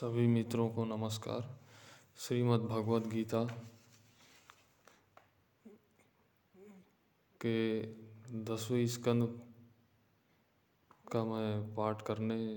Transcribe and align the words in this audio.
सभी 0.00 0.26
मित्रों 0.26 0.68
को 0.70 0.84
नमस्कार। 0.84 1.58
श्रीमद् 2.18 2.62
भगवद 2.62 3.06
गीता 3.06 3.44
के 7.40 7.82
दसवें 8.44 8.86
स्कंद 8.86 9.42
का 11.12 11.24
मैं 11.24 11.74
पाठ 11.74 12.02
करने 12.02 12.54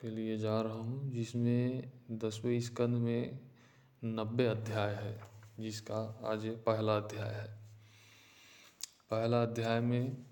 के 0.00 0.10
लिए 0.10 0.38
जा 0.38 0.60
रहा 0.60 0.74
हूँ, 0.74 1.10
जिसमें 1.10 1.92
दसवें 2.10 2.60
स्कंद 2.60 2.96
में 2.96 3.40
नब्बे 4.04 4.46
अध्याय 4.46 4.94
है, 4.94 5.24
जिसका 5.60 6.20
आज 6.24 6.48
पहला 6.66 6.96
अध्याय 6.96 7.34
है। 7.34 7.58
पहला 9.10 9.42
अध्याय 9.42 9.80
में 9.80 10.26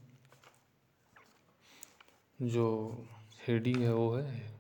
जो 2.43 2.67
हेडिंग 3.49 3.77
है, 3.77 3.95
वो 3.95 4.15
है। 4.15 4.59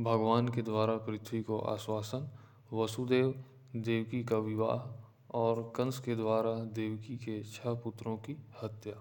भगवान 0.00 0.48
के 0.48 0.62
द्वारा 0.62 0.96
पृथ्वी 0.96 1.42
को 1.42 1.58
आश्वासन, 1.58 2.30
वसुदेव, 2.72 3.44
देवकी 3.76 4.24
का 4.24 4.38
विवाह 4.38 5.04
और 5.34 5.72
कंस 5.76 5.98
के 5.98 6.14
द्वारा 6.16 6.54
देवकी 6.54 7.16
के 7.16 7.44
छह 7.44 7.74
पुत्रों 7.74 8.16
की 8.16 8.36
हत्या। 8.62 8.94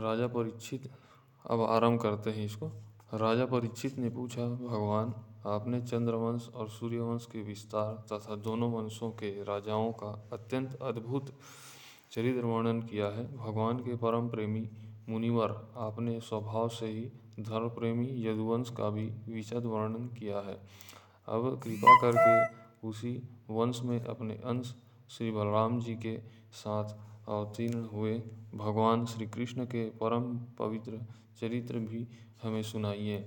राजा 0.00 0.26
परीक्षित, 0.26 0.90
अब 1.50 1.62
आरंभ 1.62 2.00
करते 2.00 2.30
हैं 2.30 2.44
इसको। 2.44 2.66
राजा 3.14 3.46
परीक्षित 3.46 3.98
ने 3.98 4.10
पूछा, 4.10 4.44
भगवान, 4.44 5.14
आपने 5.46 5.80
चंद्रवंश 5.80 6.50
और 6.54 6.68
सूर्यवंश 6.68 7.26
के 7.32 7.42
विस्तार 7.42 8.04
तथा 8.12 8.36
दोनों 8.36 8.72
वंशों 8.72 9.10
के 9.10 9.44
राजाओं 9.44 9.92
का 9.92 10.28
अत्यंत 10.32 10.78
अद्भुत 10.82 11.38
चरित्र 12.10 12.44
वर्णन 12.44 12.82
किया 12.82 13.06
है। 13.06 13.36
भगवान 13.36 13.78
के 13.78 13.96
परम 13.96 14.28
प्रेमी 14.28 14.70
मुनिवर, 15.10 15.50
आपने 15.76 16.20
स्वभाव 16.20 16.68
से 16.68 16.86
ही 16.86 17.10
धर्म 17.40 17.68
प्रेमी 17.68 18.08
यदुवंश 18.26 18.70
का 18.70 18.90
भी 18.90 19.06
विशद 19.28 19.64
वर्णन 19.64 20.06
किया 20.08 20.40
है। 20.40 20.54
अब 21.28 21.60
कृपा 21.64 22.00
करके 22.00 22.60
उसी 22.88 23.22
वंश 23.50 23.80
में 23.82 24.04
अपने 24.04 24.34
अंश 24.34 24.74
श्री 25.10 25.30
बलराम 25.30 25.80
जी 25.80 25.94
के 25.94 26.18
साथ 26.52 26.94
अवतीर्ण 27.28 27.84
हुए 27.84 28.18
भगवान 28.54 29.04
श्री 29.06 29.26
कृष्ण 29.26 29.64
के 29.64 29.90
परम 29.90 30.38
पवित्र 30.38 31.00
चरित्र 31.40 31.78
भी 31.78 32.08
हमें 32.42 32.62
सुनाइए। 32.62 33.18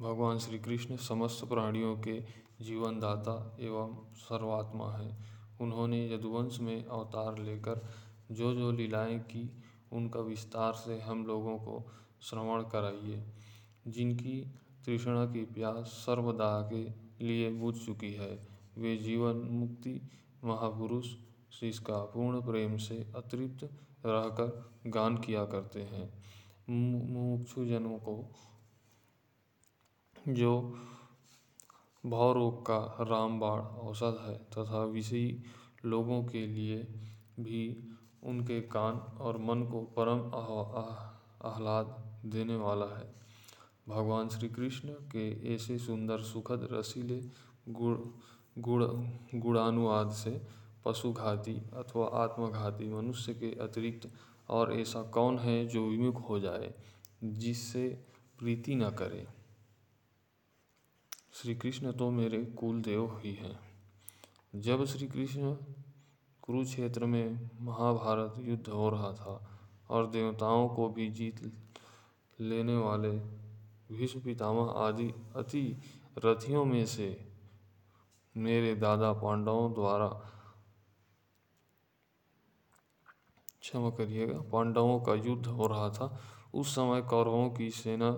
भगवान 0.00 0.38
श्री 0.38 0.58
कृष्ण 0.58 0.96
समस्त 0.96 1.44
प्राणियों 1.44 1.96
के 1.96 2.20
जीवनदाता 2.60 3.56
एवं 3.60 3.98
सर्वात्मा 4.14 4.92
है। 4.92 5.16
उन्होंने 5.60 6.14
यदुवंश 6.14 6.60
में 6.60 6.84
अवतार 6.84 7.38
लेकर 7.38 8.07
जो 8.30 8.54
जो 8.54 8.72
लीलाएँ 8.72 9.18
की, 9.18 9.50
उनका 9.92 10.20
विस्तार 10.20 10.72
से 10.72 11.00
हम 11.00 11.26
लोगों 11.26 11.58
को 11.58 11.92
श्रवण 12.22 12.62
कराइए। 12.62 13.24
जिनकी 13.88 14.40
तृष्णा 14.86 15.26
की 15.26 15.44
प्यास 15.44 15.86
सर्वदा 15.86 16.70
के 16.72 17.08
लिए 17.26 17.50
बुझ 17.50 17.76
चुकी 17.76 18.12
है, 18.12 18.48
वे 18.78 18.96
जीवन 18.96 19.36
मुक्ति 19.36 20.00
महापुरुष 20.44 21.14
जिसका 21.60 22.04
पूर्ण 22.04 22.40
प्रेम 22.40 22.76
से 22.76 23.12
अतृप्त 23.16 23.64
रहकर 24.06 24.72
गान 24.86 25.18
किया 25.18 25.44
करते 25.44 25.82
हैं। 25.82 26.22
मुमुक्षु 26.70 27.66
जनों 27.66 27.98
को, 27.98 28.34
जो 30.28 30.78
भावरोग 32.06 32.66
का 32.66 32.96
रामबाण 33.00 33.60
औषध 33.60 34.16
है 34.20 34.38
तथा 34.38 34.84
विषयी 34.84 35.42
लोगों 35.84 36.24
के 36.24 36.46
लिए 36.46 36.82
भी 37.40 37.88
उनके 38.22 38.60
कान 38.60 38.94
और 39.20 39.38
मन 39.38 39.62
को 39.62 39.80
परम 39.98 40.20
आह्लाद 41.46 41.86
देने 42.26 42.56
वाला 42.56 42.86
है। 42.98 43.14
भगवान 43.88 44.28
श्री 44.28 44.48
कृष्ण 44.48 44.88
के 44.88 45.54
ऐसे 45.54 45.78
सुंदर 45.78 46.22
सुखद 46.22 46.68
रसीले 46.72 47.20
गुण 47.68 47.98
गुण, 48.58 49.06
गुणानुवाद 49.34 50.10
से 50.10 50.40
पशुघाती 50.84 51.54
अथवा 51.74 52.06
आत्मघाती 52.14 52.88
मनुष्य 52.88 53.34
के 53.34 53.50
अतिरिक्त 53.60 54.10
और 54.48 54.72
ऐसा 54.72 55.02
कौन 55.02 55.38
है 55.38 55.66
जो 55.66 55.88
विमुख 55.88 56.28
हो 56.28 56.38
जाए, 56.40 56.74
जिससे 57.24 57.88
प्रीति 58.38 58.74
न 58.74 58.90
करे? 58.90 59.26
श्री 61.32 61.54
कृष्ण 61.54 61.92
तो 61.92 62.10
मेरे 62.10 62.44
कुल 62.44 62.80
देव 62.82 63.18
ही 63.18 63.32
हैं। 63.34 63.58
जब 64.54 64.84
श्री 64.84 65.06
कृष्ण 65.06 65.56
कुरुक्षेत्र 66.48 67.04
में 67.04 67.50
महाभारत 67.60 68.34
युद्ध 68.38 68.68
हो 68.68 68.88
रहा 68.90 69.12
था 69.12 69.32
और 69.90 70.06
देवताओं 70.10 70.68
को 70.68 70.88
भी 70.88 71.08
जीत 71.10 71.40
लेने 72.38 72.76
वाले 72.76 73.10
भीष्म 73.90 74.20
पितामह 74.20 74.70
आदि 74.80 75.08
अति 75.36 75.60
रथियों 76.24 76.64
में 76.64 76.84
से 76.86 77.08
मेरे 78.34 78.74
दादा 78.76 79.12
पांडवों 79.12 79.72
द्वारा 79.74 80.08
क्षमा 83.60 83.90
करिएगा, 83.90 84.40
पांडवों 84.42 85.00
का 85.00 85.14
युद्ध 85.14 85.46
हो 85.46 85.66
रहा 85.66 85.90
था। 85.90 86.20
उस 86.54 86.74
समय 86.74 87.02
कौरवों 87.02 87.50
की 87.50 87.70
सेना 87.70 88.10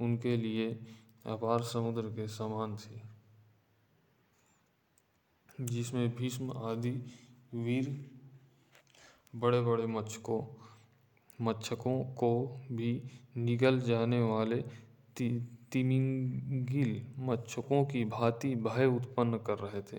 उनके 0.00 0.36
लिए 0.36 0.68
अपार 1.26 1.62
समुद्र 1.62 2.02
के 2.10 2.28
समान 2.28 2.76
थी, 2.76 3.00
जिसमें 5.60 6.14
भीष्म 6.16 6.52
आदि 6.64 6.96
वीर 7.54 8.10
बड़े 9.36 9.60
बड़े 9.60 9.86
मच्छकों 9.86 10.42
मच्छकों 11.40 12.04
को 12.04 12.60
भी 12.72 13.02
निगल 13.36 13.80
जाने 13.80 14.20
वाले 14.20 14.56
ति, 15.16 15.48
तिमिंगिल 15.72 17.06
मच्छकों 17.18 17.84
की 17.84 18.04
भांति 18.04 18.54
भय 18.54 18.86
उत्पन्न 18.86 19.36
कर 19.36 19.58
रहे 19.58 19.82
थे। 19.82 19.96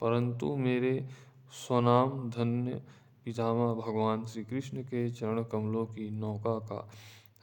परंतु 0.00 0.56
मेरे 0.56 1.08
स्वनाम 1.52 2.30
धन्य 2.30 2.82
पितामह 3.24 3.74
भगवान 3.74 4.26
श्री 4.26 4.44
कृष्ण 4.44 4.82
के 4.82 5.10
चरण 5.10 5.44
कमलों 5.44 5.86
की 5.86 6.10
नौका 6.10 6.58
का 6.58 6.90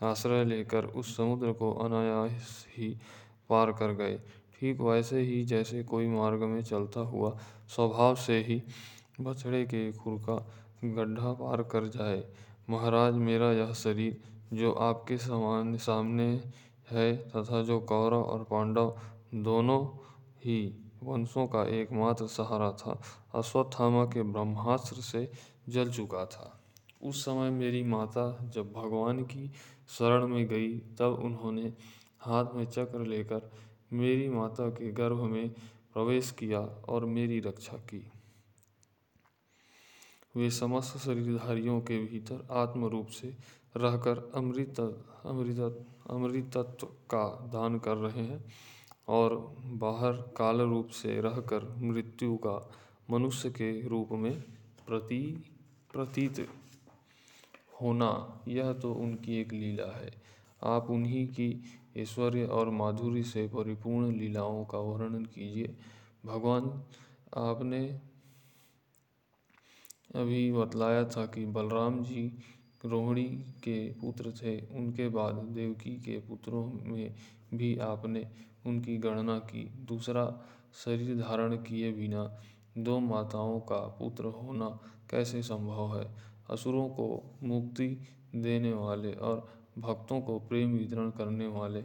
आश्रय 0.10 0.46
लेकर 0.46 0.86
उस 0.86 1.18
समुद्र 1.18 1.54
को 1.54 1.74
अनायास 1.74 2.66
ही 2.78 2.98
पार 3.50 3.72
कर 3.72 3.94
गए। 3.94 4.20
ठीक 4.60 4.82
वैसे 4.82 5.22
ही 5.22 5.44
जैसे 5.44 5.84
कोई 5.84 6.08
मार्ग 6.08 6.44
में 6.44 6.64
चलता 6.64 7.00
हुआ 7.00 7.38
स्वभाव 7.68 8.16
से 8.16 8.40
ही 8.44 8.64
बछड़े 9.22 9.66
के 9.66 9.92
खुर 9.92 10.18
का 10.18 10.36
गड्ढा 10.84 11.34
पार 11.34 11.64
कर 11.64 11.88
जाए। 11.88 12.24
महाराज, 12.70 13.14
मेरा 13.14 13.52
यह 13.52 13.74
शरीर, 13.74 14.22
जो 14.54 14.72
आपके 14.72 15.18
समान 15.18 15.78
सामने 15.78 16.44
है 16.92 17.18
तथा 17.18 17.64
जो 17.64 17.80
कौरव 17.80 18.22
और 18.22 18.44
पांडव 18.44 18.98
दोनों 19.34 19.86
ही 20.46 20.76
वंशों 21.04 21.48
का 21.48 21.64
एकमात्र 21.64 22.28
सहारा 22.28 22.72
था, 22.72 23.02
अश्वत्थामा 23.36 24.06
के 24.06 24.24
ब्रह्मास्त्र 24.24 24.96
से 24.96 25.32
जल 25.70 25.92
चुका 25.92 26.26
था। 26.26 26.60
उस 27.04 27.26
समय 27.26 27.50
मेरी 27.50 27.84
माता 27.84 28.50
जब 28.56 28.74
भगवान 28.74 29.24
की 29.24 29.52
शरण 29.98 30.28
में 30.28 30.48
गई, 30.48 30.78
तब 30.80 31.20
उन्होंने 31.24 31.74
हाथ 32.20 32.46
में 32.56 32.66
चक्र 32.66 33.06
लेकर 33.06 33.52
मेरी 33.94 34.30
माता 34.30 34.70
के 34.70 34.92
गर्भ 34.92 35.20
में 35.22 35.50
प्रवेश 35.94 36.32
किया 36.32 36.60
और 36.60 37.06
मेरी 37.06 37.40
रक्षा 37.40 37.78
की। 37.78 38.13
वे 40.36 40.50
समस्त 40.50 40.98
शरीरधारियों 40.98 41.82
के 41.82 42.06
भीतर 42.06 42.48
आत्म 42.52 42.86
रूप 42.86 43.08
से 43.08 43.28
रहकर 43.78 44.32
अमृत 44.36 44.80
अमृत, 45.26 45.86
अमृतत्व 46.10 46.88
का 46.88 47.50
दान 47.54 47.80
कर 47.80 47.96
रहे 47.96 48.24
हैं 48.24 48.46
और 49.08 49.56
बाहर 49.66 50.14
काल 50.14 50.62
रूप 50.62 50.88
से 50.88 51.22
रहकर 51.22 51.76
मृत्यु 51.78 52.36
का 52.36 52.72
मनुष्य 53.10 53.50
के 53.50 53.88
रूप 53.88 54.10
में 54.12 54.42
प्रती, 54.88 55.44
प्रतीत 55.94 56.50
होना, 57.82 58.42
यह 58.48 58.74
तो 58.74 58.94
उनकी 58.94 59.42
एक 59.42 59.54
लीला 59.54 59.98
है। 59.98 60.14
आप 60.64 60.90
उन्हीं 60.90 61.28
की 61.28 61.64
ऐश्वर्य 61.98 62.46
और 62.46 62.70
माधुरी 62.70 63.24
से 63.24 63.48
परिपूर्ण 63.48 64.16
लीलाओं 64.16 64.66
का 64.66 64.78
वर्णन 64.78 65.26
कीजिए। 65.26 65.76
भगवान, 66.26 66.84
आपने 67.38 68.00
अभी 70.16 70.52
बतलाया 70.52 71.04
था 71.04 71.26
कि 71.26 71.46
बलराम 71.46 72.04
जी 72.04 72.32
रोहिणी 72.86 73.24
के 73.64 73.92
पुत्र 73.94 74.32
थे। 74.32 74.60
उनके 74.76 75.08
बाद 75.10 75.36
देवकी 75.36 75.96
के 75.96 76.18
पुत्रों 76.20 76.66
में 76.92 77.16
भी 77.54 77.78
आपने 77.78 78.28
उनकी 78.66 78.98
गणना 78.98 79.38
की। 79.40 79.64
दूसरा 79.88 80.26
शरीर 80.86 81.16
धारण 81.22 81.56
किए 81.56 81.92
बिना 81.92 82.42
दो 82.78 83.00
माताओं 83.00 83.60
का 83.60 83.76
पुत्र 83.76 84.26
होना 84.26 84.70
कैसे 85.10 85.44
संभव 85.44 85.98
है? 85.98 86.16
असुरों 86.50 86.88
को 86.90 87.24
मुक्ति 87.44 87.88
देने 88.36 88.74
वाले 88.74 89.14
और 89.14 89.48
भक्तों 89.78 90.22
को 90.22 90.40
प्रेम 90.40 90.78
वितरण 90.78 91.10
करने 91.10 91.48
वाले 91.48 91.82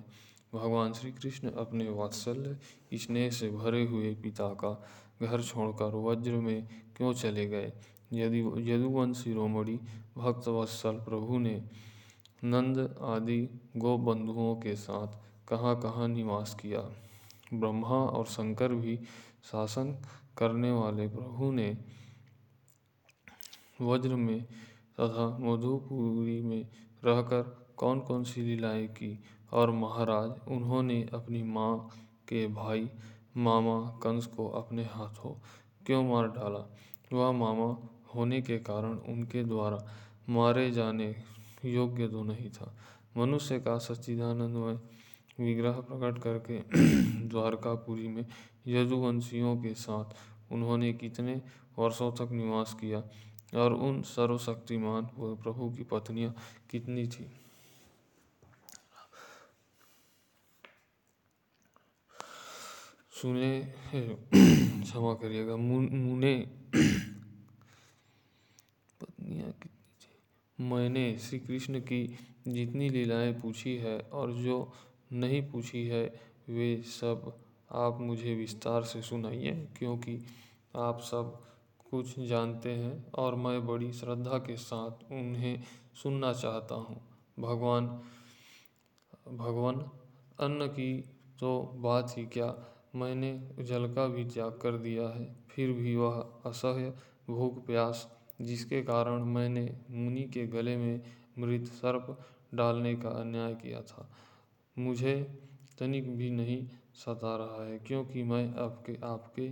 भगवान 0.55 0.93
श्री 0.93 1.13
कृष्ण 1.13 1.51
अपने 1.51 1.89
वात्सल्य 1.89 2.59
स्नेह 2.99 3.31
से 3.31 3.51
भरे 3.51 3.85
हुए 3.87 4.15
पिता 4.15 4.49
का 4.49 4.89
घर 5.23 5.43
छोड़कर 5.43 5.95
वज्र 5.97 6.33
में 6.33 6.69
क्यों 6.97 7.13
चले 7.13 7.47
गए? 7.47 7.73
यदि 8.13 8.73
यदुवंश 8.73 9.17
शिरोमणि 9.17 9.79
भक्त 10.17 10.49
वत्सल 10.49 10.93
प्रभु 10.93 11.39
ने 11.39 11.63
नंद 12.45 12.79
आदि 13.03 13.41
गो 13.77 13.97
बंधुओं 13.99 14.55
के 14.57 14.77
साथ 14.77 15.09
कहाँ 15.49 15.81
कहाँ 15.81 16.09
निवास 16.09 16.55
किया? 16.55 16.81
ब्रह्मा 17.55 17.89
और 17.89 18.27
शंकर 18.27 18.75
भी 18.75 18.97
शासन 19.51 19.93
करने 20.37 20.71
वाले 20.71 21.09
प्रभु 21.09 21.51
ने 21.53 21.79
वज्र 23.81 24.17
में 24.17 24.43
तथा 25.01 25.27
मधुपुरी 25.41 26.41
में 26.43 26.69
रहकर 27.05 27.43
कौन 27.77 28.01
कौन 28.01 28.25
सी 28.25 28.43
लीलाएँ 28.43 28.87
की 28.89 29.19
और 29.53 29.71
महाराज, 29.71 30.31
उन्होंने 30.49 31.09
अपनी 31.15 31.43
माँ 31.43 31.89
के 32.29 32.47
भाई 32.47 32.91
मामा 33.37 34.01
कंस 34.03 34.27
को 34.27 34.49
अपने 34.49 34.85
हाथों 34.85 35.33
क्यों 35.87 36.05
मार 36.05 36.29
डाला? 36.29 36.77
वह 37.13 37.33
मामा 37.33 37.69
होने 38.15 38.41
के 38.43 38.59
कारण 38.59 38.99
उनके 39.09 39.45
द्वारा 39.45 39.79
मारे 40.29 40.71
जाने 40.71 41.15
योग्य 41.65 42.09
तो 42.09 42.23
नहीं 42.25 42.51
था। 42.51 42.75
मनुष्य 43.17 43.59
का 43.61 43.79
सच्चिदानंदमय 43.79 44.79
विग्रह 45.41 45.81
प्रकट 45.81 46.23
करके 46.23 46.59
द्वारकापुरी 47.29 48.09
में 48.09 48.27
यदुवंशियों 48.67 49.57
के 49.57 49.75
साथ 49.75 50.53
उन्होंने 50.53 50.93
कितने 50.93 51.43
वर्षों 51.79 52.13
तक 52.13 52.33
निवास 52.33 52.77
किया 52.81 53.03
और 53.55 53.73
उन 53.73 54.03
सर्वशक्तिमान 54.03 55.09
प्रभु 55.19 55.71
की 55.71 55.83
पत्नियाँ 55.83 56.35
कितनी 56.71 57.07
थी? 57.07 57.27
सुने 63.23 63.75
क्षमा 63.95 65.15
करिएगा। 65.15 65.57
मुने 65.57 66.35
मैंने 70.61 71.19
श्री 71.19 71.39
कृष्ण 71.39 71.81
की 71.81 72.19
जितनी 72.49 72.89
लीलाएँ 72.91 73.33
पूछी 73.33 73.77
है 73.77 73.99
और 74.01 74.33
जो 74.33 74.73
नहीं 75.13 75.43
पूछी 75.51 75.87
है, 75.87 76.05
वे 76.49 76.83
सब 76.83 77.33
आप 77.73 77.99
मुझे 78.01 78.35
विस्तार 78.35 78.83
से 78.83 79.03
सुनाइए, 79.03 79.69
क्योंकि 79.79 80.19
आप 80.77 81.01
सब 81.01 81.41
कुछ 81.91 82.19
जानते 82.21 82.73
हैं 82.73 83.13
और 83.13 83.35
मैं 83.35 83.67
बड़ी 83.67 83.93
श्रद्धा 83.93 84.39
के 84.39 84.57
साथ 84.57 85.13
उन्हें 85.13 85.63
सुनना 86.03 86.33
चाहता 86.33 86.75
हूँ। 86.75 87.01
भगवान 87.39 87.87
भगवान, 89.29 89.75
अन्न 90.41 90.67
की 90.67 91.05
तो 91.41 91.63
बात 91.63 92.15
ही 92.19 92.27
क्या? 92.27 92.55
मैंने 92.95 93.49
जल 93.61 93.93
का 93.95 94.07
भी 94.07 94.25
त्याग 94.25 94.53
कर 94.53 94.77
दिया 94.79 95.09
है, 95.09 95.37
फिर 95.51 95.73
भी 95.73 95.97
वह 95.97 96.33
असह्य 96.47 96.95
भूख 97.31 97.67
प्यास 97.67 98.18
जिसके 98.41 98.83
कारण 98.83 99.25
मैंने 99.25 99.65
मुनि 99.91 100.23
के 100.25 100.47
गले 100.47 100.77
में 100.77 101.01
मृत 101.39 101.67
सर्प 101.73 102.17
डालने 102.55 102.95
का 102.95 103.09
अन्याय 103.11 103.55
किया 103.55 103.81
था। 103.83 104.09
मुझे 104.77 105.15
तनिक 105.79 106.17
भी 106.17 106.31
नहीं 106.31 106.67
सता 106.95 107.37
रहा 107.37 107.65
है, 107.65 107.79
क्योंकि 107.79 108.23
मैं 108.23 108.55
आपके 108.57 108.97
आपके 109.05 109.51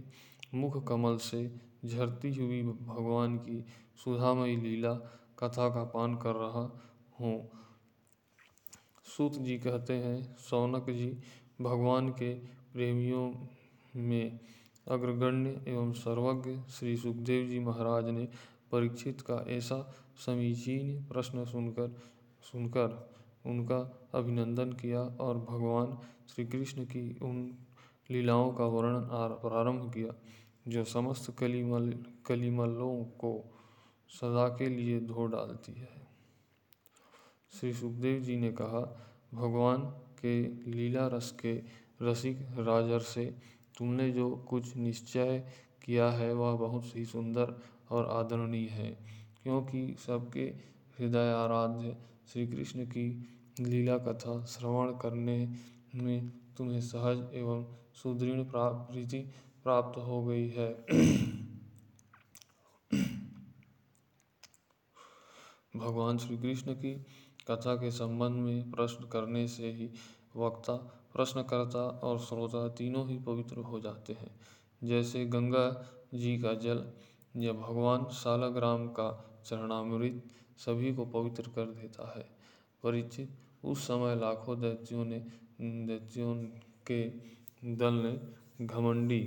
मुख 0.54 0.86
कमल 0.88 1.16
से 1.18 1.46
झरती 1.84 2.34
हुई 2.34 2.62
भगवान 2.62 3.36
की 3.38 3.64
सुधामयी 4.04 4.56
लीला 4.56 4.92
कथा 5.38 5.68
का 5.68 5.84
पान 5.84 6.14
कर 6.16 6.34
रहा 6.34 6.70
हूँ। 7.20 7.36
सूत 9.06 9.38
जी 9.38 9.58
कहते 9.58 9.94
हैं, 9.94 10.36
सौनक 10.40 10.90
जी, 10.90 11.16
भगवान 11.60 12.08
के 12.10 12.32
प्रेमियों 12.72 13.30
में 13.96 14.38
अग्रगण्य 14.86 15.62
एवं 15.68 15.92
सर्वज्ञ 15.92 16.56
श्री 16.70 16.96
सुखदेव 16.96 17.46
जी 17.48 17.58
महाराज 17.58 18.08
ने 18.08 18.28
परीक्षित 18.72 19.20
का 19.20 19.44
ऐसा 19.48 19.94
समीचीन 20.26 21.04
प्रश्न 21.04 21.44
सुनकर 21.44 21.96
सुनकर 22.42 23.12
उनका 23.46 24.08
अभिनंदन 24.14 24.72
किया 24.72 25.00
और 25.00 25.38
भगवान 25.38 25.98
श्री 26.28 26.44
कृष्ण 26.44 26.84
की 26.84 27.18
उन 27.22 27.58
लीलाओं 28.10 28.52
का 28.52 28.64
वर्णन 28.64 29.08
प्रारंभ 29.42 29.92
किया, 29.92 30.14
जो 30.68 30.84
समस्त 30.84 31.30
कलिमल, 31.38 32.04
कलिमलों 32.26 33.04
को 33.04 33.54
सदा 34.08 34.48
के 34.48 34.68
लिए 34.68 35.00
धो 35.00 35.26
डालती 35.26 35.72
है। 35.72 36.06
श्री 37.52 37.72
सुखदेव 37.72 38.20
जी 38.20 38.36
ने 38.36 38.52
कहा, 38.52 38.80
भगवान 39.34 39.82
के 40.22 40.42
लीला 40.70 41.06
रस 41.06 41.30
के 41.30 41.62
रसिक 42.02 42.38
राजर 42.58 43.00
से 43.00 43.34
तुमने 43.78 44.10
जो 44.10 44.30
कुछ 44.36 44.76
निश्चय 44.76 45.52
किया 45.84 46.10
है, 46.10 46.32
वह 46.34 46.56
बहुत 46.56 46.96
ही 46.96 47.04
सुंदर 47.04 47.60
और 47.90 48.06
आदरणीय 48.06 48.68
है, 48.68 48.90
क्योंकि 49.42 49.96
सबके 50.06 50.44
हृदय 50.98 51.32
आराध्य 51.32 51.96
श्री 52.32 52.46
कृष्ण 52.46 52.84
की 52.86 53.08
लीला 53.60 53.98
कथा 53.98 54.44
श्रवण 54.44 54.92
करने 54.98 55.36
में 55.94 56.28
तुम्हें 56.56 56.80
सहज 56.80 57.34
एवं 57.34 57.64
सुदृढ़ 57.94 58.42
प्रीति 58.54 59.18
प्राप्त 59.62 59.98
हो 59.98 60.24
गई 60.24 60.48
है। 60.48 60.72
भगवान 65.76 66.18
श्री 66.18 66.36
कृष्ण 66.38 66.74
की 66.74 66.94
कथा 67.50 67.74
के 67.76 67.90
संबंध 67.90 68.36
में 68.36 68.70
प्रश्न 68.70 69.04
करने 69.04 69.46
से 69.48 69.70
ही 69.72 69.90
वक्ता, 70.36 70.74
प्रश्नकर्ता 71.12 71.78
और 71.78 72.18
श्रोता 72.18 72.68
तीनों 72.68 73.08
ही 73.08 73.18
पवित्र 73.18 73.60
हो 73.60 73.80
जाते 73.80 74.12
हैं। 74.12 74.30
जैसे 74.84 75.24
गंगा 75.26 75.68
जी 76.14 76.36
का 76.38 76.54
जल 76.54 76.84
या 77.36 77.52
भगवान 77.52 78.04
सालग्राम 78.04 78.88
का 78.88 79.40
चरणामृत 79.44 80.24
सभी 80.56 80.94
को 80.94 81.06
पवित्र 81.06 81.42
कर 81.42 81.64
देता 81.64 82.18
है। 82.18 82.28
परिचित, 82.82 83.30
उस 83.64 83.86
समय 83.86 84.16
लाखों 84.16 84.60
दैत्यों 84.60 85.04
ने, 85.04 85.26
दैत्यों 85.60 86.34
के 86.90 87.08
दल 87.76 87.94
ने 87.94 88.20
घमंडी 88.66 89.20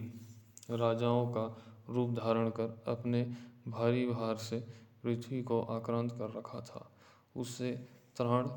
राजाओं 0.69 1.27
का 1.27 1.57
रूप 1.89 2.09
धारण 2.11 2.49
कर 2.49 2.83
अपने 2.87 3.31
भारी 3.67 4.07
भार 4.07 4.35
से 4.35 4.59
पृथ्वी 5.03 5.43
को 5.43 5.61
आक्रांत 5.61 6.11
कर 6.11 6.31
रखा 6.37 6.61
था। 6.61 6.91
उससे 7.35 7.71
त्राण 8.17 8.47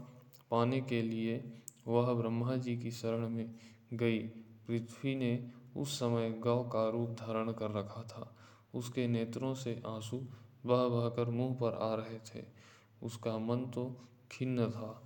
पाने 0.50 0.81
के 0.81 1.02
लिए 1.02 1.52
वह 1.88 2.12
ब्रह्मा 2.14 2.56
जी 2.56 2.76
की 2.78 2.90
शरण 2.90 3.28
में 3.28 3.55
गई। 3.93 4.19
पृथ्वी 4.66 5.14
ने 5.14 5.50
उस 5.76 5.98
समय 5.98 6.31
गौ 6.31 6.62
का 6.62 6.88
रूप 6.88 7.10
धारण 7.10 7.52
कर 7.52 7.70
रखा 7.70 8.02
था। 8.02 8.37
उसके 8.74 9.08
नेत्रों 9.08 9.54
से 9.54 9.82
आँसू 9.86 10.19
बह 10.66 10.88
बहकर 10.88 11.30
मुँह 11.30 11.54
पर 11.54 11.74
आ 11.74 11.94
रहे 11.94 12.19
थे। 12.19 12.44
उसका 13.02 13.38
मन 13.38 13.58
तो 13.58 14.08
खिन्न 14.32 14.70
था। 14.70 15.02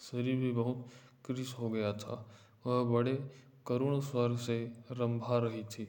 शरीर 0.00 0.36
भी 0.36 0.52
बहुत 0.52 0.86
कृष 1.26 1.54
हो 1.54 1.70
गया 1.70 1.92
था। 1.92 2.30
वह 2.66 2.84
बड़े 2.84 3.30
करुण 3.66 4.00
स्वर 4.00 4.36
से 4.36 4.72
रंभा 4.92 5.38
रही 5.38 5.64
थी। 5.64 5.84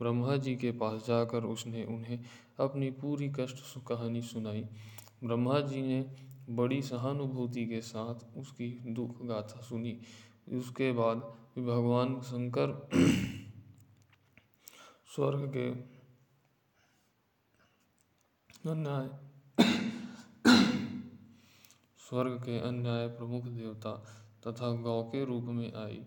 ब्रह्मा 0.00 0.36
जी 0.36 0.56
के 0.56 0.72
पास 0.72 1.06
जाकर 1.06 1.44
उसने 1.44 1.84
उन्हें 1.84 2.24
अपनी 2.60 2.90
पूरी 2.90 3.28
कष्ट 3.28 3.86
कहानी 3.88 4.22
सुनाई। 4.22 4.66
ब्रह्मा 5.24 5.60
जी 5.60 5.82
ने 5.82 6.16
बड़ी 6.50 6.82
सहानुभूति 6.82 7.66
के 7.66 7.80
साथ 7.80 8.38
उसकी 8.38 8.68
दुख 8.86 9.22
गाथा 9.22 9.60
सुनी। 9.60 9.98
उसके 10.52 10.92
बाद 10.92 11.16
भगवान 11.58 12.20
शंकर 12.20 12.88
स्वर्ग 15.16 15.52
के 15.56 15.70
अन्याय 18.70 19.08
स्वर्ग 21.98 22.32
के 22.40 22.58
अन्याय 22.58 23.06
प्रमुख 23.08 23.44
देवता 23.44 23.92
तथा 24.46 24.70
गौ 24.72 25.02
के 25.02 25.24
रूप 25.24 25.44
में 25.44 25.72
आई 25.74 26.06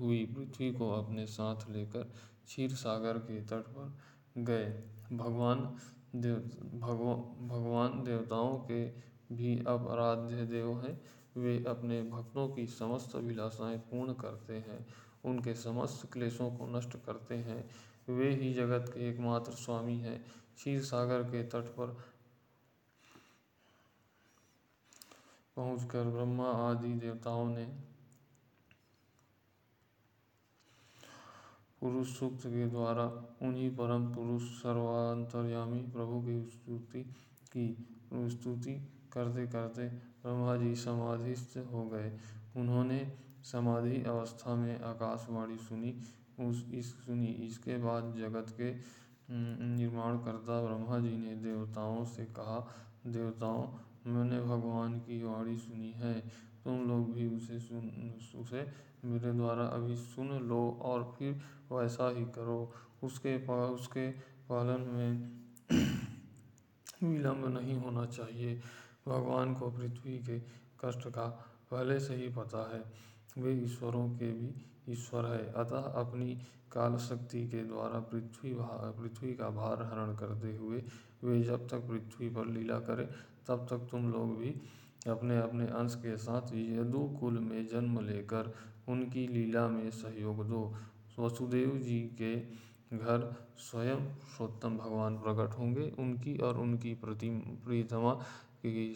हुई 0.00 0.24
पृथ्वी 0.26 0.72
को 0.72 0.90
अपने 0.90 1.26
साथ 1.26 1.70
लेकर 1.70 2.02
क्षीर 2.46 2.70
सागर 2.74 3.18
के 3.18 3.40
तट 3.40 3.68
पर 3.68 3.92
गए। 4.38 4.70
भगवान 5.12 5.76
देव 6.16 6.36
भगव 6.74 7.14
भगवान 7.46 8.04
देवताओं 8.04 8.58
के 8.58 8.84
भी 9.34 9.58
अब 9.58 9.88
आराध्य 9.88 10.46
देव 10.46 10.80
हैं। 10.80 11.00
वे 11.36 11.64
अपने 11.64 12.02
भक्तों 12.02 12.48
की 12.48 12.66
समस्त 12.66 13.16
अभिलाषाएँ 13.16 13.78
पूर्ण 13.78 14.12
करते 14.12 14.54
हैं। 14.54 14.86
उनके 15.24 15.54
समस्त 15.54 16.12
क्लेशों 16.12 16.50
को 16.50 16.66
नष्ट 16.78 16.96
करते 17.06 17.34
हैं। 17.34 17.70
वे 18.08 18.34
ही 18.34 18.52
जगत 18.54 18.90
के 18.94 19.08
एकमात्र 19.08 19.52
स्वामी 19.52 19.98
हैं। 19.98 20.18
क्षीर 20.56 20.82
सागर 20.82 21.22
के 21.22 21.42
तट 21.44 21.74
पर 21.76 21.96
पहुंचकर 25.56 26.04
ब्रह्मा 26.04 26.50
आदि 26.70 26.92
देवताओं 26.94 27.48
ने 27.48 27.64
पुरुष 31.80 32.08
सूक्त 32.18 32.46
के 32.46 32.66
द्वारा 32.66 33.04
उन्हीं 33.42 33.70
परम 33.70 34.14
पुरुष 34.14 34.42
सर्वांतर्यामी 34.42 35.80
प्रभु 35.82 36.20
की 36.22 36.50
स्तुति 36.50 37.02
की, 37.52 37.66
स्तुति 38.14 38.74
करते 39.12 39.46
करते 39.46 39.88
ब्रह्मा 40.22 40.56
जी 40.56 40.74
समाधिस्थ 40.74 41.56
हो 41.72 41.84
गए। 41.88 42.10
उन्होंने 42.56 43.00
समाधि 43.44 44.02
अवस्था 44.02 44.54
में 44.54 44.80
आकाशवाणी 44.80 45.56
सुनी। 45.58 45.92
उस, 46.40 46.66
इस 46.74 47.06
सुनी। 47.06 47.26
इसके 47.26 47.78
बाद 47.78 48.14
जगत 48.18 48.46
के 48.60 48.74
निर्माण 49.30 50.18
करता 50.18 50.62
ब्रह्मा 50.66 50.98
जी 50.98 51.16
ने 51.16 51.36
देवताओं 51.36 52.04
से 52.04 52.24
कहा, 52.24 52.68
देवताओं, 53.06 53.66
मैंने 54.06 54.40
भगवान 54.40 54.98
की 54.98 55.22
वाणी 55.22 55.56
सुनी 55.56 55.92
है। 55.92 56.20
तुम 56.64 56.88
लोग 56.88 57.12
भी 57.12 57.26
उसे 57.26 57.58
सुन, 57.58 58.14
उसे 58.36 58.66
मेरे 59.04 59.32
द्वारा 59.32 59.66
अभी 59.66 59.96
सुन 59.96 60.28
लो 60.28 60.70
और 60.82 61.14
फिर 61.18 61.40
वैसा 61.72 62.10
ही 62.10 62.24
करो। 62.24 62.72
उसके 63.04 63.36
पा, 63.38 63.66
उसके 63.66 64.10
पालन 64.48 64.80
में 64.80 65.36
विलम्ब 67.02 67.58
नहीं 67.58 67.74
होना 67.74 68.06
चाहिए। 68.06 68.60
भगवान 69.08 69.54
को 69.54 69.70
पृथ्वी 69.70 70.18
के 70.18 70.38
कष्ट 70.80 71.08
का 71.08 71.26
पहले 71.70 72.00
से 72.00 72.14
ही 72.14 72.28
पता 72.28 72.76
है। 72.76 72.84
वे 73.38 73.52
ईश्वरों 73.62 74.08
के 74.10 74.32
भी 74.32 74.50
ईश्वर 74.88 75.26
है। 75.26 75.52
अतः 75.54 75.90
अपनी 76.00 76.34
काल 76.72 76.96
शक्ति 76.98 77.46
के 77.48 77.62
द्वारा 77.64 77.98
पृथ्वी 78.10 78.54
पृथ्वी 78.98 79.34
का 79.34 79.48
भार 79.50 79.82
हरण 79.82 80.14
करते 80.16 80.56
हुए 80.56 80.82
वे 81.24 81.42
जब 81.42 81.66
तक 81.68 81.86
पृथ्वी 81.88 82.28
पर 82.28 82.46
लीला 82.46 82.78
करें, 82.80 83.06
तब 83.48 83.66
तक 83.70 83.88
तुम 83.90 84.10
लोग 84.12 84.36
भी 84.38 84.54
अपने 85.08 85.38
अपने 85.38 85.66
अंश 85.72 85.94
के 85.94 86.16
साथ 86.16 86.54
यदुकुल 86.54 87.38
में 87.40 87.66
जन्म 87.66 88.00
लेकर 88.00 88.52
उनकी 88.88 89.26
लीला 89.26 89.66
में 89.68 89.90
सहयोग 89.90 90.46
दो। 90.48 90.62
वसुदेव 91.18 91.78
जी 91.78 92.00
के 92.20 92.34
घर 92.96 93.22
स्वयं 93.58 93.96
पुरुषोत्तम 93.96 94.76
भगवान 94.78 95.16
प्रकट 95.18 95.58
होंगे। 95.58 95.90
उनकी 95.98 96.36
और 96.38 96.58
उनकी 96.58 96.94
प्रति 96.94 97.30
प्रियतमा 97.64 98.12
की 98.66 98.94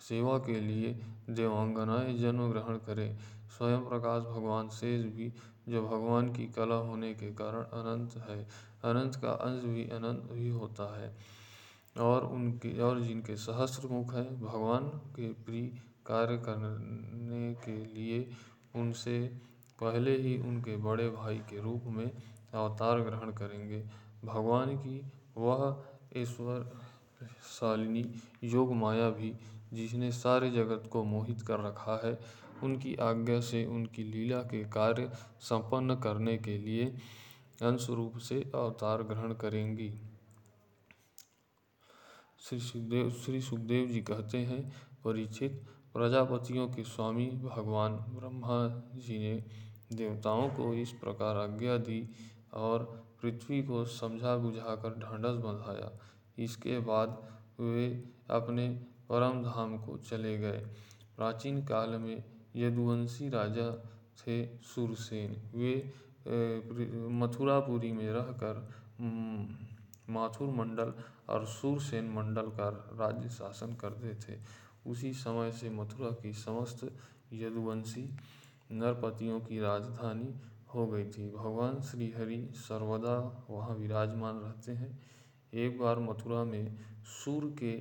सेवा 0.00 0.38
के 0.38 0.60
लिए 0.60 0.92
देवांगनाएँ 1.30 2.16
जन्म 2.18 2.50
ग्रहण 2.50 2.76
करें। 2.86 3.18
स्वयं 3.48 3.88
प्रकाश 3.88 4.22
भगवान 4.22 4.68
शेष 4.68 5.04
भी, 5.04 5.32
जो 5.68 5.86
भगवान 5.86 6.32
की 6.32 6.46
कला 6.46 6.74
होने 6.74 7.14
के 7.14 7.26
कारण 7.26 7.60
अनंत 7.60 8.16
है। 8.16 8.48
अनंत 8.84 9.16
का 9.16 9.30
अंश 9.30 9.64
भी 9.64 9.84
अनंत 9.84 10.28
ही 10.32 10.48
होता 10.48 11.00
है। 11.00 11.16
और 11.98 12.24
उनके, 12.24 12.80
और 12.80 13.00
जिनके 13.00 13.36
सहस्त्र 13.36 13.88
मुख 13.88 14.14
है, 14.14 14.40
भगवान 14.40 14.88
के 14.88 15.32
प्रिय 15.32 15.66
कार्य 16.06 16.38
करने 16.38 17.54
के 17.54 17.86
लिए 17.94 18.30
उनसे 18.74 19.28
पहले 19.80 20.16
ही 20.16 20.38
उनके 20.38 20.76
बड़े 20.76 21.10
भाई 21.10 21.38
के 21.38 21.60
रूप 21.60 21.82
में 21.84 22.10
अवतार 22.54 23.00
ग्रहण 23.00 23.32
करेंगे। 23.32 23.84
भगवान 24.24 24.76
की 24.76 25.02
वह 25.36 25.84
ईश्वर 26.16 26.72
शालिनी 27.42 28.14
योग 28.44 28.72
माया 28.72 29.10
भी, 29.10 29.34
जिसने 29.72 30.12
सारे 30.12 30.50
जगत 30.50 30.88
को 30.92 31.04
मोहित 31.04 31.42
कर 31.42 31.60
रखा 31.60 32.00
है 32.04 32.18
उनकी 32.64 32.94
आज्ञा 32.94 33.40
से 33.40 33.64
उनकी 33.66 34.04
लीला 34.04 34.42
के 34.42 34.64
कार्य 34.64 35.10
संपन्न 35.40 35.94
करने 35.96 36.38
के 36.38 36.58
लिए 36.58 36.84
अंश 37.62 37.90
रूप 37.90 38.18
से 38.18 38.50
अवतार 38.54 39.02
ग्रहण 39.02 39.34
करेंगी। 39.34 40.00
श्री 42.40 42.60
सुखदेव 42.60 43.10
श्री 43.10 43.40
सुखदेव 43.40 43.86
जी 43.86 44.00
कहते 44.00 44.38
हैं, 44.38 44.72
परिचित 45.04 45.64
प्रजापतियों 45.94 46.68
के 46.68 46.82
स्वामी 46.84 47.26
भगवान 47.26 47.92
ब्रह्मा 47.92 48.82
जी 48.94 49.18
ने 49.18 49.44
देवताओं 49.96 50.48
को 50.48 50.74
इस 50.74 50.92
प्रकार 50.92 51.36
आज्ञा 51.36 51.76
दी 51.76 52.10
और 52.54 52.84
पृथ्वी 53.22 53.62
को 53.62 53.84
समझा 53.84 54.36
बुझाकर 54.36 54.98
ढांढस 54.98 55.42
बंधाया। 55.44 55.98
इसके 56.38 56.78
बाद 56.78 57.28
वे 57.60 58.04
अपने 58.30 58.68
परम 59.08 59.42
धाम 59.42 59.78
को 59.78 59.96
चले 59.98 60.38
गए। 60.38 60.66
प्राचीन 61.16 61.64
काल 61.64 61.90
में 61.90 62.37
यदुवंशी 62.54 63.28
राजा 63.28 63.70
थे 64.18 64.36
सुरसेन। 64.64 65.36
वे 65.54 67.08
मथुरापुरी 67.20 67.92
में 67.92 68.08
रहकर 68.08 68.68
माथुर 70.10 70.48
मंडल 70.54 70.92
और 71.28 71.46
सुरसेन 71.46 72.08
मंडल 72.12 72.48
का 72.50 72.68
राज्य 72.98 73.28
शासन 73.28 73.74
करते 73.74 74.14
थे। 74.24 74.38
उसी 74.86 75.12
समय 75.12 75.52
से 75.52 75.70
मथुरा 75.70 76.10
की 76.22 76.32
समस्त 76.32 76.84
यदुवंशी 77.32 78.08
नरपतियों 78.72 79.40
की 79.40 79.60
राजधानी 79.60 80.34
हो 80.74 80.86
गई 80.86 81.04
थी। 81.04 81.28
भगवान 81.30 81.80
श्री 81.80 82.10
हरि 82.16 82.48
सर्वदा 82.56 83.16
वहाँ 83.50 83.76
विराजमान 83.76 84.36
रहते 84.36 84.72
हैं। 84.72 84.98
एक 85.54 85.78
बार 85.78 85.98
मथुरा 85.98 86.42
में 86.44 86.76
सूर 87.04 87.44
के 87.58 87.72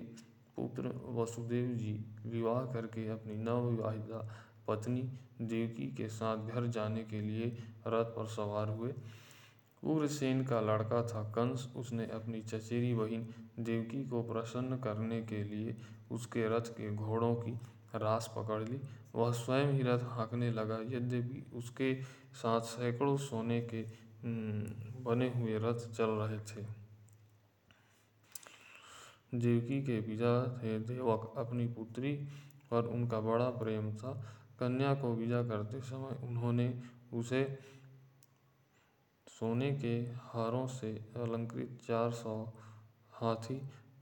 पुत्र 0.58 0.92
वसुदेव 1.16 1.74
जी 1.74 1.94
विवाह 2.26 2.62
करके 2.66 3.08
अपनी 3.10 3.36
नवविवाहिता 3.36 4.20
पत्नी 4.68 5.02
देवकी 5.42 5.88
के 5.96 6.08
साथ 6.10 6.48
घर 6.48 6.68
जाने 6.68 7.04
के 7.04 7.22
लिए 7.22 7.46
रथ 7.88 8.06
पर 8.16 8.28
सवार 8.28 8.70
हुए। 8.70 8.94
उग्रसेन 9.84 10.44
का 10.46 10.60
लड़का 10.62 11.02
था 11.08 11.24
कंस। 11.36 11.68
उसने 11.76 12.06
अपनी 12.14 12.42
चचेरी 12.42 12.94
बहन 12.94 13.28
देवकी 13.60 14.04
को 14.06 14.22
प्रसन्न 14.24 14.78
करने 14.78 15.22
के 15.22 15.44
लिए 15.44 15.76
उसके 16.12 16.48
रथ 16.50 16.72
के 16.72 16.96
घोड़ों 16.96 17.34
की 17.36 17.52
रास 17.96 18.32
पकड़ 18.38 18.62
ली। 18.64 18.80
वह 19.16 19.32
स्वयं 19.34 19.72
ही 19.74 19.84
रथ 19.84 20.04
हाँकने 20.04 20.52
लगा। 20.52 20.80
यद्यपि 20.96 21.46
उसके 21.54 21.94
साथ 22.34 22.62
सैकड़ों 22.62 23.18
सोने 23.18 23.62
के 23.74 23.84
बने 25.04 25.30
हुए 25.30 25.58
रथ 25.60 25.88
चल 25.92 26.10
रहे 26.22 26.40
थे। 26.50 26.66
देवकी 29.36 29.82
के 29.82 30.00
पिता 30.02 30.34
थे 30.58 30.78
देवक। 30.80 31.34
अपनी 31.38 31.66
पुत्री 31.68 32.14
पर 32.72 32.86
उनका 32.88 33.20
बड़ा 33.22 33.50
प्रेम 33.50 33.94
था। 33.96 34.12
कन्या 34.60 34.94
को 34.94 35.14
विदा 35.16 35.42
करते 35.44 35.82
समय 35.82 36.28
उन्होंने 36.28 36.74
उसे 37.14 37.44
सोने 39.28 39.72
के 39.72 39.96
हारों 40.28 40.66
से 40.68 40.92
अलंकृत 41.16 41.78
चार 41.88 42.12
सौ 42.12 42.34
हाथी, 43.12 43.56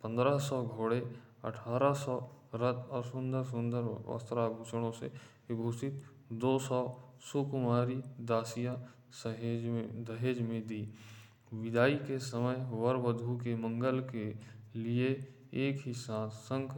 पंद्रह 0.03 0.37
सौ 0.39 0.61
घोड़े, 0.63 0.99
अठारह 1.45 1.93
सौ 1.93 2.17
रथ 2.55 2.89
और 2.89 3.03
सुंदर 3.03 3.43
सुंदर 3.43 3.81
वस्त्राभूषणों 4.07 4.91
से 4.91 5.07
विभूषित 5.49 6.03
दो 6.33 6.57
सौ 6.59 6.81
सुकुमारी 7.21 8.01
दासियाँ 8.19 8.75
सहेज 9.11 9.65
में, 9.65 10.03
दहेज 10.03 10.41
में 10.41 10.67
दी। 10.67 10.93
विदाई 11.53 11.95
के 11.95 12.19
समय 12.19 12.55
वर 12.71 12.95
वधु 12.95 13.35
के 13.37 13.55
मंगल 13.55 13.99
के 14.11 14.25
लिए 14.79 15.09
एक 15.53 15.81
ही 15.85 15.93
साथ 15.93 16.29
शंख, 16.29 16.71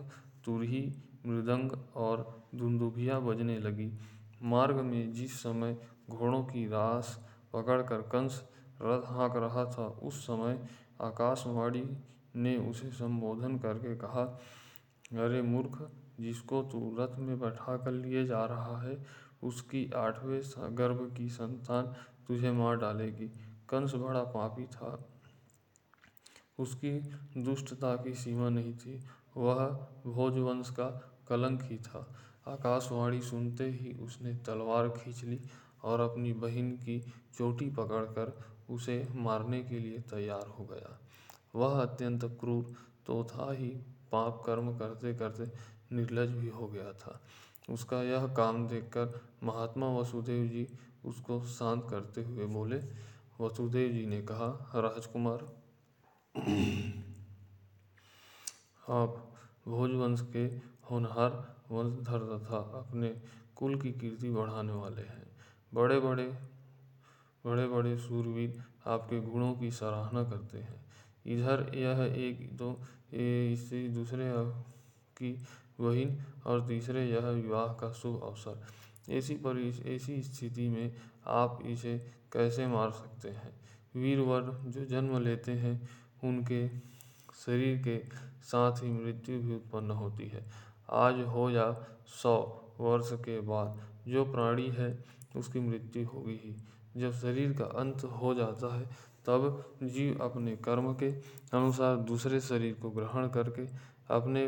तुरही, 0.46 0.93
मृदंग 1.25 1.72
और 1.96 2.37
दुंदुभिया 2.56 3.20
बजने 3.20 3.60
लगी। 3.60 3.92
मार्ग 4.44 4.75
में 4.75 5.12
जिस 5.12 5.39
समय 5.39 5.77
घोड़ों 6.10 6.44
की 6.44 6.68
रास 6.68 7.27
पकड़कर 7.54 8.01
कंस 8.01 8.44
रथ 8.82 9.06
हाँक 9.06 9.36
रहा 9.36 9.66
था, 9.66 9.88
उस 9.88 10.24
समय 10.24 10.68
आकाशवाणी 11.01 11.98
ने 12.36 12.58
उसे 12.58 12.92
संबोधन 12.92 13.58
करके 13.58 13.96
कहा, 13.96 14.39
अरे 15.25 15.42
मूर्ख, 15.42 15.92
जिसको 16.20 16.63
तू 16.63 16.98
रथ 17.00 17.20
में 17.20 17.39
बैठा 17.39 17.77
कर 17.77 17.92
लिए 17.92 18.25
जा 18.25 18.46
रहा 18.46 18.82
है, 18.82 19.06
उसकी 19.44 19.92
आठवें 19.96 20.42
गर्भ 20.77 21.13
की 21.18 21.30
संतान 21.30 21.96
तुझे 22.27 22.51
मार 22.51 22.75
डालेगी। 22.75 23.27
कंस 23.70 23.94
बड़ा 23.96 24.24
पापी 24.24 24.66
था। 24.66 25.08
उसकी 26.60 27.00
दुष्टता 27.44 27.96
की 27.96 28.13
सीमा 28.13 28.50
नहीं 28.50 28.74
थी, 28.74 29.04
वह 29.38 29.88
भोजवंश 30.06 30.70
का 30.70 31.12
कलंक 31.27 31.62
ही 31.63 31.77
था। 31.77 32.16
आकाशवाणी 32.48 33.22
सुनते 33.22 33.70
ही 33.72 33.94
उसने 34.00 34.34
तलवार 34.46 34.89
खींच 34.89 35.24
ली 35.24 35.39
और 35.84 36.00
अपनी 36.00 36.34
बहन 36.34 36.72
की 36.77 37.00
चोटी 37.38 37.70
पकड़कर 37.70 38.34
उसे 38.70 39.08
मारने 39.16 39.63
के 39.63 39.80
लिए 39.80 40.00
तैयार 40.10 40.48
हो 40.50 40.66
गया। 40.66 40.98
वह 41.56 41.82
अत्यंत 41.82 42.25
क्रूर 42.39 42.74
तो 43.06 43.24
था 43.24 43.51
ही 43.54 43.70
पाप 44.12 44.42
कर्म 44.46 44.77
करते 44.77 45.13
करते 45.13 45.46
निर्लज 45.96 46.32
भी 46.32 46.50
हो 46.50 46.68
गया 46.68 46.92
था। 46.94 47.20
उसका 47.70 48.01
यह 48.04 48.27
काम 48.34 48.68
देखकर 48.68 49.20
महात्मा 49.44 49.88
वसुदेव 49.98 50.48
जी 50.48 50.68
उसको 51.06 51.39
शांत 51.42 51.88
करते 51.89 52.24
हुए 52.24 52.46
बोले, 52.46 52.77
वसुदेव 53.42 53.92
जी 53.92 54.06
ने 54.06 54.22
कहा, 54.22 54.48
राजकुमार, 54.75 55.46
आप 58.89 59.24
भोजवंश 59.68 60.22
के 60.34 60.46
होनहार 60.92 61.32
वंशधर 61.71 62.19
तथा 62.33 62.57
अपने 62.57 63.09
कुल 63.55 63.81
की 63.81 63.91
कीर्ति 63.91 64.29
बढ़ाने 64.29 64.74
वाले 64.74 65.01
हैं। 65.01 65.25
बड़े 65.74 66.00
बड़े 66.00 66.27
बड़े 67.45 67.67
बड़े 67.67 67.97
सूरवीर 67.97 68.63
आपके 68.88 69.19
गुणों 69.21 69.53
की 69.53 69.71
सराहना 69.71 70.24
करते 70.24 70.57
हैं। 70.57 70.86
इधर 71.25 71.71
यह 71.75 72.13
एक 72.17 72.57
दो 72.57 72.79
इसी 73.13 73.88
दूसरे 73.89 74.33
की 75.17 75.33
बहिन 75.81 76.17
और 76.45 76.67
तीसरे 76.67 77.09
यह 77.09 77.29
विवाह 77.29 77.67
का 77.74 77.91
शुभ 77.91 78.21
अवसर। 78.24 78.63
ऐसी 79.09 79.36
पर, 79.36 79.57
ऐसी 79.86 80.21
स्थिति 80.24 80.69
में 80.69 80.95
आप 81.27 81.59
इसे 81.65 81.97
कैसे 82.33 82.67
मार 82.67 82.91
सकते 82.91 83.29
हैं? 83.29 83.53
वीरवर 83.95 84.41
जो 84.67 84.86
जन्म 84.86 85.21
लेते 85.21 85.51
हैं, 85.51 85.89
उनके 86.24 86.67
शरीर 87.45 87.77
के 87.83 87.97
साथ 88.43 88.83
ही 88.83 88.91
मृत्यु 88.91 89.39
भी 89.39 89.55
उत्पन्न 89.55 89.91
होती 89.91 90.27
है। 90.27 90.45
आज 90.89 91.20
हो 91.22 91.50
या 91.50 91.72
सौ 92.08 92.36
वर्ष 92.79 93.12
के 93.13 93.39
बाद, 93.41 93.79
जो 94.08 94.25
प्राणी 94.25 94.67
है, 94.67 95.03
उसकी 95.36 95.60
मृत्यु 95.60 96.06
होगी 96.08 96.39
ही। 96.44 96.56
जब 97.01 97.12
शरीर 97.13 97.53
का 97.53 97.65
अंत 97.65 98.03
हो 98.03 98.34
जाता 98.34 98.75
है, 98.75 98.86
तब 99.25 99.63
जीव 99.84 100.20
अपने 100.20 100.56
कर्म 100.56 100.94
के 100.94 101.12
अनुसार 101.53 101.96
दूसरे 101.96 102.39
शरीर 102.39 102.74
को 102.74 102.89
ग्रहण 102.89 103.27
करके 103.27 103.65
अपने 104.15 104.48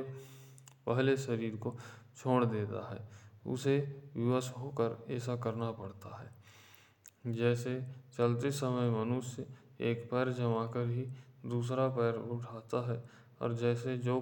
पहले 0.88 1.17
शरीर 1.17 1.55
को 1.55 1.75
छोड़ 2.17 2.46
देता 2.46 2.89
है। 2.89 3.10
उसे 3.48 4.01
विवश 4.15 4.53
होकर 4.58 5.05
ऐसा 5.10 5.36
करना 5.36 5.72
पड़ता 5.72 6.15
है। 6.17 6.31
जैसे 7.34 7.81
चलते 8.17 8.51
समय 8.51 8.89
मनुष्य 8.89 9.46
एक 9.81 10.10
पैर 10.12 10.29
जमाकर 10.29 10.88
ही 10.88 11.08
दूसरा 11.46 11.88
पैर 11.88 12.15
उठाता 12.15 12.91
है, 12.91 13.03
और 13.41 13.53
जैसे 13.53 13.98
जो 13.98 14.22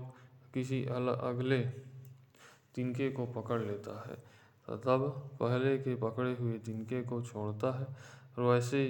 किसी 0.54 0.86
अगले 0.86 1.87
तिनके 2.78 3.10
को 3.12 3.26
पकड़ 3.26 3.62
लेता 3.62 4.00
है। 4.08 4.16
तब 4.68 5.38
पहले 5.40 5.78
के 5.78 5.96
पकड़े 5.96 6.36
हुए 6.36 6.58
तिनके 6.60 7.02
को 7.04 7.22
छोड़ता 7.22 7.72
है 7.80 7.86
और 8.38 8.44
वैसे 8.44 8.82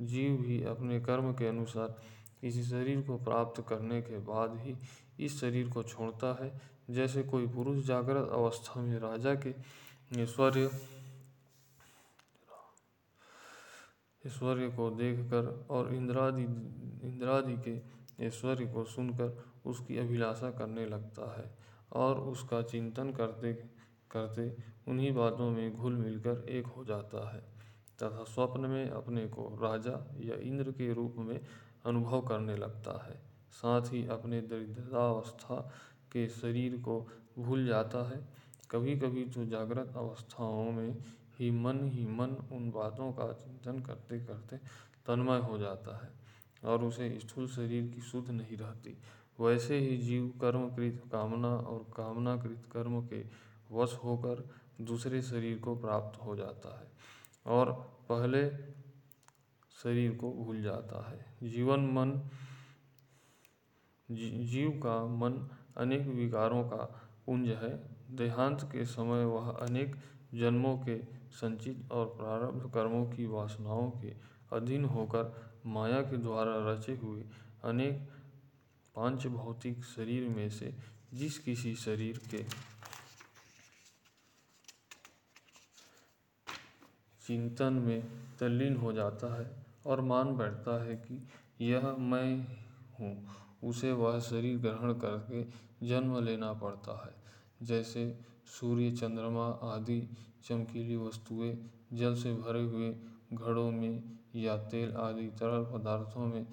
जीव 0.00 0.36
भी 0.36 0.62
अपने 0.64 1.00
कर्म 1.00 1.32
के 1.32 1.46
अनुसार 1.46 1.94
इसी 2.42 2.62
शरीर 2.62 3.00
को 3.00 3.16
प्राप्त 3.18 3.64
करने 3.68 4.00
के 4.02 4.18
बाद 4.18 4.56
ही 4.56 4.76
इस 5.20 5.40
शरीर 5.40 5.68
को 5.68 5.82
छोड़ता 5.82 6.32
है। 6.44 6.60
जैसे 6.90 7.22
कोई 7.22 7.46
पुरुष 7.46 7.84
जागृत 7.84 8.28
अवस्था 8.32 8.80
में 8.80 8.98
राजा 8.98 9.34
के 9.34 9.54
ऐश्वर्य 10.22 10.70
ऐश्वर्य 14.26 14.68
को 14.68 14.90
देखकर 14.90 15.66
और 15.70 15.94
इंद्रादि 15.94 16.42
इंद्रादि 17.08 17.56
के 17.68 18.26
ऐश्वर्य 18.26 18.66
को 18.66 18.84
सुनकर 18.84 19.44
उसकी 19.66 19.98
अभिलाषा 19.98 20.50
करने 20.50 20.86
लगता 20.86 21.30
है। 21.38 21.57
और 21.92 22.20
उसका 22.20 22.62
चिंतन 22.62 23.10
करते 23.12 23.52
करते 24.10 24.48
उन्हीं 24.88 25.12
बातों 25.12 25.50
में 25.50 25.74
घुल 25.74 25.96
मिलकर 25.96 26.44
एक 26.48 26.66
हो 26.66 26.84
जाता 26.84 27.28
है, 27.30 27.40
तथा 27.98 28.24
स्वप्न 28.24 28.60
में 28.60 28.90
अपने 28.90 29.26
को 29.28 29.48
राजा 29.62 30.04
या 30.20 30.36
इंद्र 30.42 30.72
के 30.72 30.92
रूप 30.94 31.14
में 31.18 31.40
अनुभव 31.86 32.20
करने 32.20 32.56
लगता 32.56 33.04
है। 33.06 33.20
साथ 33.52 33.92
ही 33.92 34.06
अपने 34.06 34.40
दरिद्रावस्था 34.40 35.60
के 36.12 36.28
शरीर 36.28 36.76
को 36.78 37.00
भूल 37.38 37.66
जाता 37.66 38.08
है। 38.08 38.26
कभी 38.70 38.96
कभी 38.96 39.24
तो 39.24 39.44
जागृत 39.46 39.92
अवस्थाओं 39.96 40.70
में 40.72 40.96
ही 41.38 41.50
मन 41.50 41.84
ही 41.84 42.06
मन 42.06 42.36
उन 42.52 42.70
बातों 42.70 43.12
का 43.12 43.32
चिंतन 43.34 43.78
करते 43.82 44.18
करते 44.20 44.56
तन्मय 45.06 45.38
हो 45.40 45.58
जाता 45.58 45.96
है, 45.96 46.10
और 46.64 46.84
उसे 46.84 47.18
स्थूल 47.18 47.46
शरीर 47.48 47.92
की 47.94 48.00
सुध 48.00 48.30
नहीं 48.30 48.56
रहती। 48.56 48.96
वैसे 49.40 49.78
ही 49.78 49.96
जीव 49.98 50.28
कर्मकृत 50.40 51.02
कामना 51.12 51.48
और 51.48 51.86
कामनाकृत 51.96 52.64
कर्म 52.72 53.00
के 53.06 53.22
वश 53.70 53.94
होकर 54.04 54.48
दूसरे 54.80 55.22
शरीर 55.22 55.58
को 55.58 55.74
प्राप्त 55.76 56.20
हो 56.22 56.36
जाता 56.36 56.78
है 56.80 56.86
और 57.46 57.72
पहले 58.08 58.48
शरीर 59.82 60.16
को 60.16 60.32
भूल 60.32 60.62
जाता 60.62 61.08
है। 61.10 61.50
जीवन 61.50 61.80
मन 61.80 62.20
जीव 64.08 64.70
का 64.82 65.04
मन 65.06 65.48
अनेक 65.76 66.06
विकारों 66.06 66.62
का 66.64 66.84
पुंज 67.26 67.48
है। 67.48 67.70
देहांत 68.16 68.62
के 68.62 68.84
समय 68.84 69.24
वह 69.24 69.50
अनेक 69.50 69.96
जन्मों 70.34 70.76
के 70.78 70.96
संचित 71.30 71.92
और 71.92 72.06
प्रारब्ध 72.06 72.70
कर्मों 72.74 73.04
की 73.06 73.26
वासनाओं 73.26 73.90
के 73.90 74.12
अधीन 74.52 74.84
होकर 74.84 75.34
माया 75.66 76.00
के 76.02 76.16
द्वारा 76.16 76.54
रचे 76.72 76.96
हुए 76.96 77.24
अनेक 77.64 78.08
पाँच 78.98 79.26
भौतिक 79.26 79.84
शरीर 79.84 80.28
में 80.28 80.48
से 80.50 80.74
जिस 81.14 81.38
किसी 81.38 81.74
शरीर 81.74 82.18
के 82.30 82.42
चिंतन 87.26 87.72
में 87.72 88.02
तल्लीन 88.40 88.76
हो 88.76 88.92
जाता 88.92 89.40
है 89.40 89.64
और 89.86 90.00
मान 90.00 90.36
बैठता 90.36 90.84
है 90.84 90.94
कि 90.96 91.28
यह 91.60 91.86
मैं 91.98 92.46
हूँ, 93.00 93.28
उसे 93.64 93.92
वह 93.92 94.20
शरीर 94.20 94.58
ग्रहण 94.58 94.92
करके 94.92 95.44
जन्म 95.86 96.24
लेना 96.24 96.52
पड़ता 96.52 97.06
है। 97.06 97.14
जैसे 97.66 98.18
सूर्य, 98.46 98.90
चंद्रमा 98.90 99.46
आदि 99.62 100.00
चमकीली 100.44 100.96
वस्तुएँ 100.96 101.56
जल 101.92 102.14
से 102.14 102.34
भरे 102.34 102.62
हुए 102.62 102.90
घड़ों 103.32 103.70
में 103.70 104.18
या 104.36 104.56
तेल 104.56 104.92
आदि 104.92 105.26
तरल 105.26 105.64
पदार्थों 105.64 106.26
में 106.26 106.44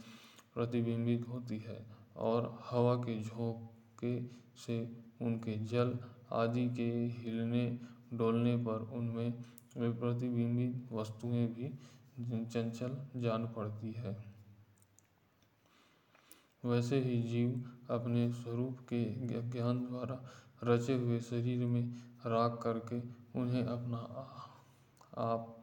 प्रतिबिंबित 0.54 1.28
होती 1.28 1.58
है। 1.58 1.95
और 2.16 2.48
हवा 2.66 2.96
के 2.96 3.22
झोंके 3.22 4.16
से 4.58 4.80
उनके 5.22 5.58
जल 5.66 5.98
आदि 6.34 6.68
के 6.70 6.90
हिलने, 7.18 7.66
डोलने 8.14 8.56
पर 8.58 8.88
उनमें 8.94 9.32
प्रतिबिंबित 9.78 10.92
वस्तुएँ 10.92 11.48
भी 11.48 11.70
चंचल 12.46 12.98
जान 13.22 13.46
पड़ती 13.48 13.92
है। 13.92 14.16
वैसे 16.66 17.00
ही 17.00 17.22
जीव 17.22 17.94
अपने 17.94 18.32
स्वरूप 18.34 18.80
के 18.94 19.04
ज्ञान 19.52 19.86
द्वारा 19.86 20.20
रचे 20.64 20.94
हुए 20.94 21.20
शरीर 21.20 21.66
में 21.66 21.84
राग 22.26 22.58
करके 22.64 23.00
उन्हें 23.40 23.64
अपना 23.66 23.98
आप 25.18 25.56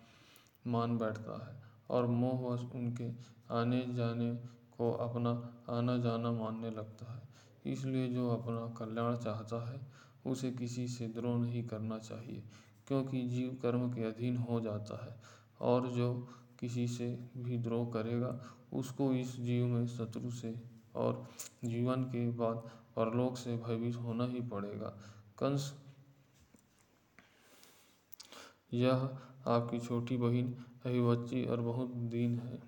मान 0.67 0.97
बैठता 0.99 1.39
है 1.47 1.61
और 1.91 2.07
मोहवश 2.07 2.61
उनके 2.75 3.11
आने 3.55 3.85
जाने 3.95 4.31
को 4.79 4.91
अपना 5.01 5.31
आना 5.69 5.97
जाना 5.99 6.33
मानने 6.33 6.71
लगता 6.71 7.13
है। 7.13 7.73
इसलिए 7.73 8.09
जो 8.09 8.29
अपना 8.31 8.67
कल्याण 8.79 9.17
चाहता 9.17 9.65
है, 9.71 9.81
उसे 10.27 10.51
किसी 10.51 10.87
से 10.89 11.09
द्रोह 11.09 11.39
नहीं 11.39 11.67
करना 11.69 11.99
चाहिए, 11.99 12.43
क्योंकि 12.89 13.23
जीव 13.23 13.59
कर्म 13.63 13.93
के 13.93 14.05
अधीन 14.05 14.37
हो 14.37 14.61
जाता 14.61 15.05
है 15.05 15.21
और 15.61 15.89
जो 15.89 16.13
किसी 16.61 16.87
से 16.89 17.07
भी 17.37 17.59
द्रोह 17.59 17.87
करेगा, 17.93 18.39
उसको 18.73 19.13
इस 19.13 19.37
जीव 19.37 19.67
में 19.67 19.87
शत्रु 19.87 20.31
से 20.31 20.55
और 20.95 21.27
जीवन 21.65 22.03
के 22.05 22.31
बाद 22.31 22.57
परलोक 22.97 23.37
से 23.37 23.57
भयभीत 23.57 23.97
होना 23.97 24.27
ही 24.27 24.41
पड़ेगा। 24.41 24.89
कंस, 25.39 25.73
यह 28.73 29.09
आपकी 29.47 29.79
छोटी 29.79 30.17
बहन 30.17 30.55
अभी 30.87 31.01
बच्ची 31.03 31.45
और 31.45 31.61
बहुत 31.61 31.89
दीन 31.89 32.39
है। 32.39 32.59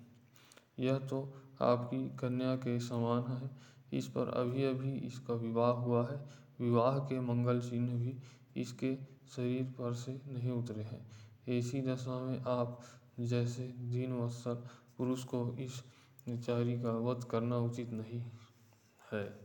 यह 0.79 0.99
तो 0.99 1.23
आपकी 1.63 2.09
कन्या 2.09 2.57
के 2.57 2.81
समान 2.81 3.33
है। 3.33 3.51
इस 3.99 4.07
पर 4.07 4.29
अभी 4.29 4.65
अभी 4.65 4.93
इसका 4.93 5.35
विवाह 5.35 5.71
हुआ 5.71 6.09
है। 6.11 6.25
विवाह 6.61 6.99
के 6.99 7.21
मंगल 7.21 7.61
चिन्ह 7.61 7.93
भी 7.93 8.17
इसके 8.57 8.97
शरीर 9.37 9.63
पर 9.63 9.95
से 9.95 10.21
नहीं 10.29 10.51
उतरे 10.51 10.83
हैं। 10.83 11.07
ऐसी 11.49 11.83
दशा 11.83 12.21
में 12.21 12.41
आप 12.41 12.81
जैसे 13.21 13.63
दीन 13.63 14.13
वत्सल 14.13 14.55
पुरुष 14.99 15.25
को 15.25 15.57
इस 15.61 15.85
निचारी 16.29 16.83
का 16.83 16.91
वध 16.91 17.25
करना 17.25 17.57
उचित 17.57 17.91
नहीं 17.91 18.23
है। 19.13 19.39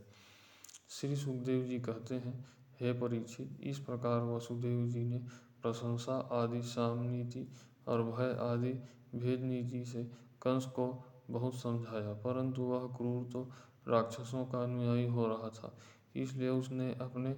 श्री 0.88 1.16
सुखदेव 1.16 1.64
जी 1.64 1.78
कहते 1.78 2.14
हैं, 2.14 2.44
हे 2.80 2.92
परीक्षित, 2.92 3.58
इस 3.62 3.78
प्रकार 3.78 4.20
वसुदेव 4.20 4.88
जी 4.88 5.04
ने 5.04 5.18
प्रशंसा 5.62 6.28
आदि 6.32 6.62
सामनीति 6.62 7.48
और 7.88 8.02
भय 8.02 8.36
आदि 8.40 8.72
भेद 9.18 9.40
नीति 9.40 9.84
से 9.84 10.04
कंस 10.42 10.66
को 10.66 11.04
बहुत 11.30 11.54
समझाया, 11.54 12.12
परंतु 12.16 12.62
वह 12.62 12.86
क्रूर 12.96 13.24
तो 13.32 13.48
राक्षसों 13.88 14.44
का 14.46 14.62
अनुयायी 14.62 15.06
हो 15.08 15.26
रहा 15.26 15.48
था, 15.50 15.72
इसलिए 16.16 16.48
उसने 16.50 16.90
अपने 17.00 17.34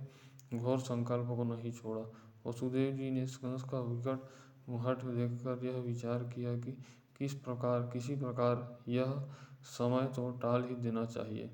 घोर 0.55 0.79
संकल्प 0.81 1.27
को 1.29 1.45
नहीं 1.47 1.73
छोड़ा। 1.73 2.03
वसुदेव 2.47 2.93
जी 2.93 3.11
ने 3.11 3.27
कंस 3.37 3.63
का 3.63 3.81
विकट 3.83 4.29
मुहट 4.69 5.05
देखकर 5.05 5.65
यह 5.65 5.79
विचार 5.83 6.25
किया 6.25 6.57
कि 6.57 6.73
किस 7.19 7.35
प्रकार, 7.37 7.81
किसी 7.93 8.17
प्रकार 8.17 8.83
यह 8.89 9.15
समय 9.69 10.07
तो 10.17 10.31
टाल 10.43 10.65
ही 10.65 10.75
देना 10.77 11.05
चाहिए। 11.07 11.51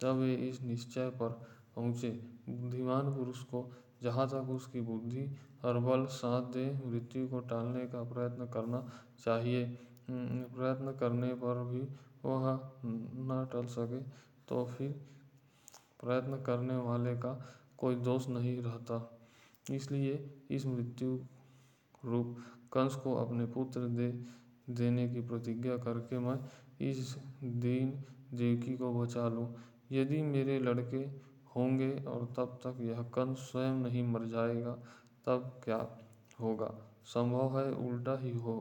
तब 0.00 0.16
वे 0.16 0.34
इस 0.48 0.62
निश्चय 0.62 1.08
पर 1.12 1.28
पहुँचे। 1.76 2.10
बुद्धिमान 2.48 3.14
पुरुष 3.14 3.42
को 3.44 3.68
जहाँ 4.02 4.26
तक 4.28 4.50
उसकी 4.50 4.80
बुद्धि 4.80 5.30
और 5.64 5.78
बल 5.78 6.04
साथ 6.12 6.52
दे 6.52 6.64
मृत्यु 6.84 7.26
को 7.28 7.40
टालने 7.42 7.86
का 7.86 8.02
प्रयत्न 8.04 8.46
करना 8.46 8.86
चाहिए। 9.24 9.64
प्रयत्न 10.10 10.92
करने 11.00 11.32
पर 11.34 11.62
भी 11.64 11.80
वह 12.24 12.46
न 12.84 13.46
टल 13.52 13.66
सके 13.66 14.00
तो 14.48 14.64
फिर 14.66 14.90
प्रयत्न 16.00 16.42
करने 16.42 16.76
वाले 16.78 17.14
का 17.16 17.32
कोई 17.78 17.94
दोष 17.96 18.28
नहीं 18.28 18.56
रहता। 18.62 18.98
इसलिए 19.66 20.14
इस 20.50 20.66
मृत्यु 20.66 21.18
रूप 22.04 22.36
कंस 22.72 22.94
को 22.94 23.14
अपने 23.16 23.46
पुत्र 23.46 23.80
दे, 23.80 24.08
देने 24.70 25.08
की 25.08 25.20
प्रतिज्ञा 25.20 25.76
करके 25.78 26.18
मैं 26.18 26.38
इस 26.80 27.14
दीन 27.42 27.90
देवकी 28.34 28.76
को 28.76 28.92
बचा 28.94 29.28
लूँ। 29.28 29.54
यदि 29.92 30.22
मेरे 30.22 30.58
लड़के 30.58 31.04
होंगे 31.56 31.90
और 32.08 32.24
तब 32.36 32.58
तक 32.64 32.80
यह 32.80 33.02
कंस 33.14 33.38
स्वयं 33.50 33.74
नहीं 33.74 34.02
मर 34.02 34.24
जाएगा, 34.26 34.72
तब 35.26 35.60
क्या 35.64 35.86
होगा? 36.40 36.74
संभव 37.04 37.58
है 37.58 37.70
उल्टा 37.88 38.16
ही 38.18 38.30
हो। 38.36 38.56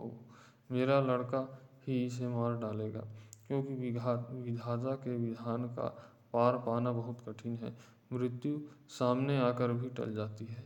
मेरा 0.71 0.99
लड़का 1.01 1.41
ही 1.87 2.05
इसे 2.05 2.27
मार 2.27 2.55
डालेगा, 2.55 2.99
क्योंकि 3.47 3.73
विधाता 3.75 4.95
के 4.95 5.17
विधान 5.17 5.65
का 5.65 5.87
पार 6.33 6.57
पाना 6.57 6.91
बहुत 6.91 7.21
कठिन 7.29 7.57
है। 7.57 7.75
मृत्यु 8.13 8.59
सामने 8.89 9.37
आकर 9.39 9.73
भी 9.73 9.89
टल 9.89 10.13
जाती 10.13 10.45
है। 10.45 10.63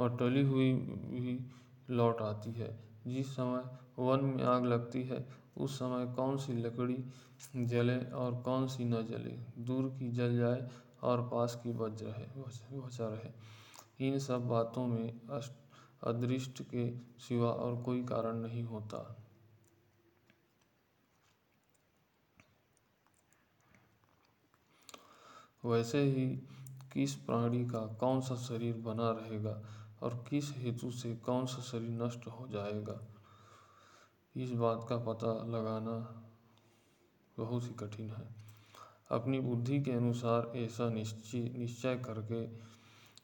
और 0.00 0.16
टली 0.16 0.42
हुई 0.42 0.72
भी 0.72 1.38
लौट 1.90 2.20
आती 2.22 2.52
है। 2.52 2.68
जिस 3.06 3.32
समय 3.32 3.62
वन 3.98 4.24
में 4.24 4.44
आग 4.44 4.64
लगती 4.64 5.02
है, 5.02 5.26
उस 5.56 5.78
समय 5.78 6.06
कौन 6.14 6.36
सी 6.36 6.52
लकड़ी 6.52 6.96
जले 7.56 7.98
और 8.12 8.34
कौन 8.42 8.66
सी 8.66 8.84
न 8.84 9.02
जले? 9.06 9.36
दूर 9.64 9.88
की 9.98 10.10
जल 10.10 10.36
जाए 10.36 10.68
और 11.02 11.22
पास 11.28 11.60
की 11.62 11.72
बच 11.72 12.02
रहे 12.02 12.78
बचा 12.80 13.08
रहे। 13.08 14.08
इन 14.08 14.18
सब 14.18 14.48
बातों 14.48 14.86
में 14.86 15.20
अदृष्ट 16.02 16.62
के 16.64 16.90
सिवा 17.18 17.50
और 17.50 17.82
कोई 17.82 18.02
कारण 18.04 18.36
नहीं 18.36 18.62
होता। 18.64 18.98
वैसे 25.64 26.02
ही 26.02 26.26
किस 26.92 27.14
प्राणी 27.16 27.64
का 27.64 27.80
कौन 27.96 28.20
सा 28.20 28.34
शरीर 28.36 28.76
बना 28.76 29.10
रहेगा 29.10 29.60
और 30.02 30.14
किस 30.30 30.52
हेतु 30.56 30.90
से 30.90 31.14
कौन 31.16 31.46
सा 31.46 31.62
शरीर 31.62 31.90
नष्ट 31.92 32.26
हो 32.28 32.46
जाएगा, 32.48 33.00
इस 34.34 34.50
बात 34.52 34.86
का 34.88 34.96
पता 35.04 35.32
लगाना 35.48 35.98
बहुत 37.36 37.64
ही 37.64 37.74
कठिन 37.78 38.10
है। 38.10 38.28
अपनी 39.10 39.40
बुद्धि 39.40 39.80
के 39.82 39.92
अनुसार 39.92 40.50
ऐसा 40.56 40.88
निश्चय 40.90 41.48
निश्चय 41.58 41.96
करके 41.96 42.46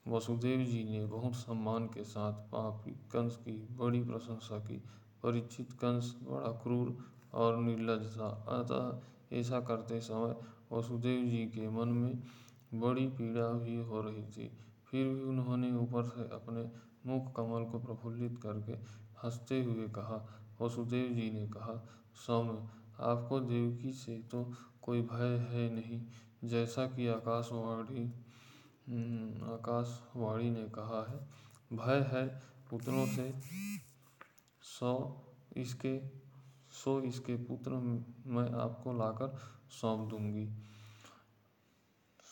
वसुदेव 0.09 0.61
जी 0.61 0.85
ने 0.85 1.05
बहुत 1.07 1.35
सम्मान 1.35 1.87
के 1.87 2.05
साथ 2.05 2.33
पापी 2.33 2.91
कंस 2.91 3.37
की 3.37 3.69
बड़ी 3.71 4.03
प्रशंसा 4.05 4.59
की। 4.59 4.77
परिचित 5.23 5.73
कंस 5.73 6.17
बड़ा 6.23 6.51
क्रूर 6.53 6.97
और 7.35 7.57
निर्लज 7.57 8.17
था। 8.17 8.29
अतः 8.49 9.37
ऐसा 9.37 9.61
करते 9.61 10.01
समय 10.01 10.35
वसुदेव 10.73 11.25
जी 11.25 11.45
के 11.47 11.69
मन 11.69 11.89
में 11.89 12.23
बड़ी 12.75 13.07
पीड़ा 13.07 13.49
भी 13.49 13.77
हो 13.77 14.01
रही 14.01 14.25
थी। 14.25 14.51
फिर 14.91 15.09
भी 15.09 15.23
उन्होंने 15.23 15.73
ऊपर 15.77 16.05
से 16.05 16.23
अपने 16.23 16.71
मुख 17.07 17.35
कमल 17.37 17.65
को 17.65 17.79
प्रफुल्लित 17.79 18.39
करके 18.43 18.73
हँसते 19.25 19.63
हुए 19.63 19.89
कहा, 19.89 20.27
वसुदेव 20.61 21.13
जी 21.13 21.31
ने 21.31 21.47
कहा, 21.47 21.89
सौम्य, 22.27 22.69
आपको 23.01 23.41
देवकी 23.41 23.93
से 23.93 24.19
तो 24.19 24.53
कोई 24.83 25.03
भय 25.03 25.37
है 25.51 25.71
नहीं। 25.75 26.03
जैसा 26.45 26.87
कि 26.87 27.09
आकाशवाणी 27.09 28.13
आकाशवाणी 28.87 30.51
ने 30.51 30.63
कहा 30.69 31.01
है, 31.11 31.19
भय 31.73 32.01
है 32.13 32.27
पुत्रों 32.71 33.07
से, 33.07 33.33
सौ 34.63 34.93
इसके, 35.57 35.99
सो 36.73 37.01
इसके 37.01 37.37
पुत्र 37.45 37.71
मैं 38.29 38.51
आपको 38.61 38.93
लाकर 38.93 39.37
सौंप 39.71 40.09
दूँगी, 40.11 40.47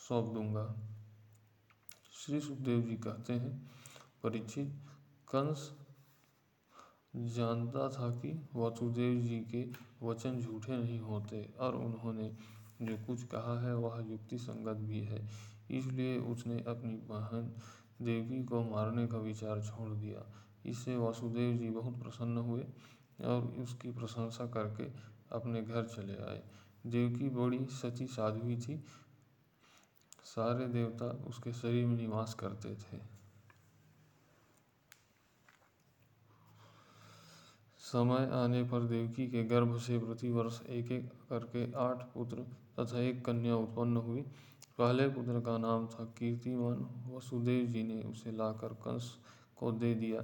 सौंप 0.07 0.33
दूँगा। 0.33 0.65
श्री 2.15 2.39
सुखदेव 2.41 2.81
जी 2.81 2.95
कहते 2.97 3.33
हैं 3.33 3.57
परीक्षित 4.23 4.73
कंस 5.27 5.71
जानता 7.15 7.87
था 7.89 8.09
कि 8.15 8.31
वसुदेव 8.55 9.21
जी 9.21 9.39
के 9.45 9.63
वचन 10.03 10.39
झूठे 10.41 10.77
नहीं 10.77 10.99
होते, 10.99 11.43
और 11.59 11.75
उन्होंने 11.75 12.31
जो 12.81 12.97
कुछ 13.07 13.23
कहा 13.23 13.59
है 13.61 13.75
वह 13.75 13.99
युक्ति 14.11 14.37
संगत 14.37 14.77
भी 14.83 15.01
है। 15.01 15.19
इसलिए 15.69 16.17
उसने 16.19 16.59
अपनी 16.67 16.93
बहन 17.09 17.51
देवकी 18.01 18.43
को 18.43 18.61
मारने 18.63 19.07
का 19.07 19.17
विचार 19.17 19.61
छोड़ 19.61 19.89
दिया। 19.89 20.25
इससे 20.65 20.95
वासुदेव 20.95 21.57
जी 21.57 21.69
बहुत 21.69 22.01
प्रसन्न 22.03 22.37
हुए 22.37 22.65
और 23.25 23.41
उसकी 23.41 23.91
प्रशंसा 23.91 24.45
करके 24.45 24.83
अपने 25.31 25.61
घर 25.61 25.85
चले 25.85 26.17
आए। 26.23 26.43
देवकी 26.87 27.29
बड़ी 27.29 27.65
सची 27.65 28.07
साध्वी 28.07 28.57
थी। 28.57 28.83
सारे 30.25 30.65
देवता 30.65 31.05
उसके 31.05 31.53
शरीर 31.53 31.85
में 31.85 31.95
निवास 31.97 32.33
करते 32.33 32.75
थे। 32.75 32.99
समय 37.79 38.29
आने 38.33 38.63
पर 38.63 38.81
देवकी 38.81 39.27
के 39.27 39.43
गर्भ 39.43 39.77
से 39.77 39.97
प्रतिवर्ष 39.99 40.61
एक 40.61 40.91
एक 40.91 41.09
करके 41.29 41.71
आठ 41.73 42.03
पुत्र 42.13 42.43
तथा 42.79 42.99
एक 42.99 43.25
कन्या 43.25 43.55
उत्पन्न 43.55 43.97
हुई। 43.97 44.25
पहले 44.77 45.07
पुत्र 45.09 45.39
का 45.41 45.57
नाम 45.57 45.87
था 45.87 46.03
कीर्तिमान। 46.17 46.85
वसुदेव 47.07 47.65
जी 47.65 47.83
ने 47.83 48.01
उसे 48.03 48.31
लाकर 48.31 48.73
कंस 48.83 49.15
को 49.57 49.71
दे 49.73 49.93
दिया। 49.95 50.23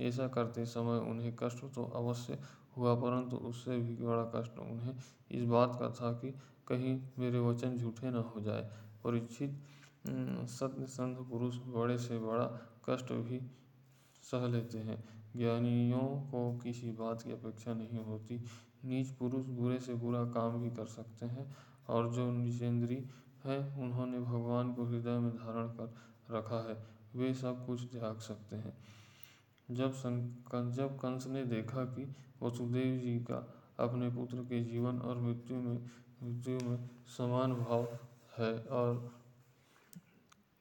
ऐसा 0.00 0.26
करते 0.28 0.64
समय 0.66 0.98
उन्हें 1.10 1.34
कष्ट 1.38 1.64
तो 1.74 1.84
अवश्य 1.96 2.38
हुआ, 2.76 2.94
परंतु 2.94 3.36
उससे 3.48 3.76
भी 3.78 3.94
बड़ा 3.96 4.24
कष्ट 4.34 4.58
उन्हें 4.60 4.94
इस 5.30 5.44
बात 5.44 5.76
का 5.80 5.88
था 5.90 6.12
कि 6.14 6.30
कहीं 6.68 7.00
मेरे 7.18 7.38
वचन 7.40 7.76
झूठे 7.76 8.10
न 8.10 8.22
हो 8.26 8.40
जाए। 8.40 8.68
परीक्षित 9.04 9.58
सत्य 10.50 10.86
संत 10.86 11.18
पुरुष 11.30 11.56
बड़े 11.66 11.98
से 11.98 12.18
बड़ा 12.18 12.44
कष्ट 12.88 13.12
भी 13.12 13.40
सह 14.22 14.46
लेते 14.48 14.78
हैं। 14.78 15.02
ज्ञानियों 15.36 16.06
को 16.30 16.40
किसी 16.58 16.90
बात 16.92 17.22
की 17.22 17.32
अपेक्षा 17.32 17.74
नहीं 17.74 18.04
होती। 18.04 18.42
नीच 18.84 19.10
पुरुष 19.10 19.46
बुरे 19.48 19.78
से 19.78 19.94
बुरा 19.94 20.24
काम 20.30 20.62
भी 20.62 20.70
कर 20.70 20.86
सकते 20.86 21.26
हैं 21.26 21.46
और 21.88 22.12
जो 22.12 22.30
निजेंद्री 22.32 22.96
है, 23.46 23.58
उन्होंने 23.82 24.20
भगवान 24.20 24.72
को 24.74 24.84
हृदय 24.84 25.18
में 25.18 25.32
धारण 25.36 25.68
कर 25.68 25.94
रखा 26.30 26.58
है। 26.68 26.76
वे 27.14 27.32
सब 27.34 27.66
कुछ 27.66 27.82
त्याग 27.92 28.18
सकते 28.18 28.56
हैं। 28.56 28.76
जब 29.70 29.92
जब 30.76 30.96
कंस 30.96 31.26
ने 31.26 31.44
देखा 31.44 31.84
कि 31.84 32.04
वसुदेव 32.42 32.98
जी 33.00 33.18
का 33.18 33.38
अपने 33.80 34.08
पुत्र 34.10 34.36
के 34.38 34.62
जीवन 34.64 34.98
और 34.98 35.18
मृत्यु 35.18 35.56
में 35.56 35.78
मृत्यु 36.22 36.58
में 36.68 36.90
समान 37.16 37.54
भाव 37.54 37.88
है 38.38 38.58
और 38.62 39.10